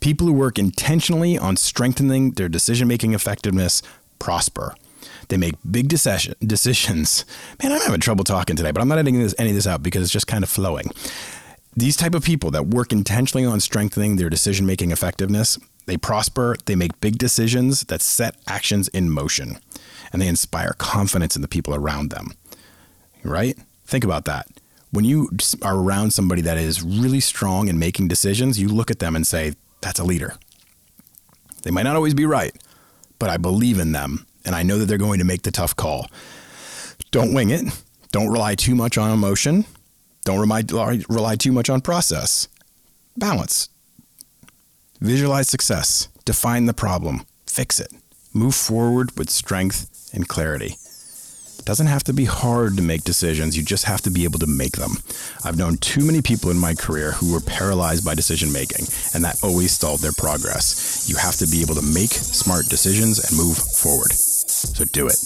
People 0.00 0.26
who 0.26 0.32
work 0.32 0.58
intentionally 0.58 1.38
on 1.38 1.56
strengthening 1.56 2.32
their 2.32 2.48
decision 2.48 2.88
making 2.88 3.14
effectiveness 3.14 3.82
prosper. 4.18 4.74
They 5.28 5.36
make 5.36 5.54
big 5.70 5.88
decision, 5.88 6.34
decisions. 6.40 7.24
Man, 7.62 7.72
I'm 7.72 7.80
having 7.80 8.00
trouble 8.00 8.24
talking 8.24 8.56
today, 8.56 8.70
but 8.70 8.80
I'm 8.80 8.88
not 8.88 8.98
editing 8.98 9.20
this, 9.20 9.34
any 9.38 9.50
of 9.50 9.56
this 9.56 9.66
out 9.66 9.82
because 9.82 10.02
it's 10.02 10.12
just 10.12 10.26
kind 10.26 10.42
of 10.42 10.50
flowing. 10.50 10.90
These 11.76 11.96
type 11.96 12.14
of 12.14 12.24
people 12.24 12.50
that 12.52 12.66
work 12.66 12.92
intentionally 12.92 13.46
on 13.46 13.60
strengthening 13.60 14.16
their 14.16 14.30
decision 14.30 14.66
making 14.66 14.90
effectiveness, 14.90 15.58
they 15.86 15.96
prosper, 15.96 16.56
they 16.66 16.74
make 16.74 17.00
big 17.00 17.18
decisions 17.18 17.82
that 17.82 18.02
set 18.02 18.36
actions 18.48 18.88
in 18.88 19.10
motion, 19.10 19.58
and 20.12 20.20
they 20.20 20.26
inspire 20.26 20.74
confidence 20.78 21.36
in 21.36 21.42
the 21.42 21.48
people 21.48 21.74
around 21.74 22.10
them. 22.10 22.32
Right? 23.22 23.56
Think 23.84 24.04
about 24.04 24.24
that. 24.24 24.48
When 24.90 25.04
you 25.04 25.30
are 25.62 25.76
around 25.76 26.12
somebody 26.12 26.42
that 26.42 26.56
is 26.56 26.82
really 26.82 27.20
strong 27.20 27.68
in 27.68 27.78
making 27.78 28.08
decisions, 28.08 28.58
you 28.58 28.68
look 28.68 28.90
at 28.90 28.98
them 28.98 29.14
and 29.14 29.26
say, 29.26 29.52
that's 29.80 30.00
a 30.00 30.04
leader. 30.04 30.34
They 31.62 31.70
might 31.70 31.82
not 31.82 31.96
always 31.96 32.14
be 32.14 32.26
right, 32.26 32.54
but 33.18 33.30
I 33.30 33.36
believe 33.36 33.78
in 33.78 33.92
them 33.92 34.26
and 34.44 34.54
I 34.54 34.62
know 34.62 34.78
that 34.78 34.86
they're 34.86 34.98
going 34.98 35.18
to 35.18 35.24
make 35.24 35.42
the 35.42 35.50
tough 35.50 35.76
call. 35.76 36.06
Don't 37.10 37.34
wing 37.34 37.50
it. 37.50 37.64
Don't 38.12 38.32
rely 38.32 38.54
too 38.54 38.74
much 38.74 38.96
on 38.96 39.10
emotion. 39.10 39.64
Don't 40.24 40.40
rely, 40.40 40.62
rely 41.08 41.36
too 41.36 41.52
much 41.52 41.68
on 41.68 41.80
process. 41.80 42.48
Balance. 43.16 43.68
Visualize 45.00 45.48
success. 45.48 46.08
Define 46.24 46.66
the 46.66 46.74
problem. 46.74 47.26
Fix 47.46 47.80
it. 47.80 47.92
Move 48.32 48.54
forward 48.54 49.16
with 49.18 49.30
strength 49.30 50.10
and 50.12 50.28
clarity 50.28 50.76
doesn't 51.68 51.88
have 51.88 52.02
to 52.02 52.14
be 52.14 52.24
hard 52.24 52.78
to 52.78 52.82
make 52.82 53.04
decisions. 53.04 53.54
You 53.54 53.62
just 53.62 53.84
have 53.84 54.00
to 54.00 54.10
be 54.10 54.24
able 54.24 54.38
to 54.38 54.46
make 54.46 54.78
them. 54.78 54.92
I've 55.44 55.58
known 55.58 55.76
too 55.76 56.02
many 56.02 56.22
people 56.22 56.50
in 56.50 56.56
my 56.56 56.74
career 56.74 57.12
who 57.12 57.30
were 57.30 57.42
paralyzed 57.44 58.06
by 58.06 58.14
decision 58.14 58.50
making, 58.50 58.86
and 59.12 59.22
that 59.22 59.44
always 59.44 59.72
stalled 59.72 60.00
their 60.00 60.16
progress. 60.16 61.04
You 61.10 61.16
have 61.16 61.36
to 61.36 61.46
be 61.46 61.60
able 61.60 61.74
to 61.74 61.84
make 61.84 62.08
smart 62.08 62.72
decisions 62.72 63.20
and 63.20 63.36
move 63.36 63.58
forward. 63.58 64.12
So 64.12 64.86
do 64.86 65.08
it. 65.08 65.20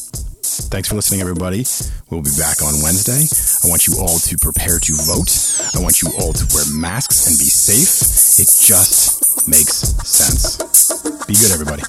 Thanks 0.67 0.89
for 0.89 0.97
listening, 0.97 1.21
everybody. 1.21 1.63
We'll 2.11 2.27
be 2.27 2.35
back 2.35 2.59
on 2.59 2.75
Wednesday. 2.83 3.23
I 3.63 3.71
want 3.71 3.87
you 3.87 4.03
all 4.03 4.19
to 4.19 4.35
prepare 4.43 4.83
to 4.83 4.93
vote. 4.99 5.31
I 5.71 5.79
want 5.79 6.03
you 6.03 6.11
all 6.19 6.33
to 6.35 6.45
wear 6.51 6.67
masks 6.75 7.31
and 7.31 7.39
be 7.39 7.47
safe. 7.47 8.43
It 8.43 8.51
just 8.51 9.47
makes 9.47 9.95
sense. 10.03 10.59
Be 11.23 11.39
good, 11.39 11.55
everybody. 11.55 11.87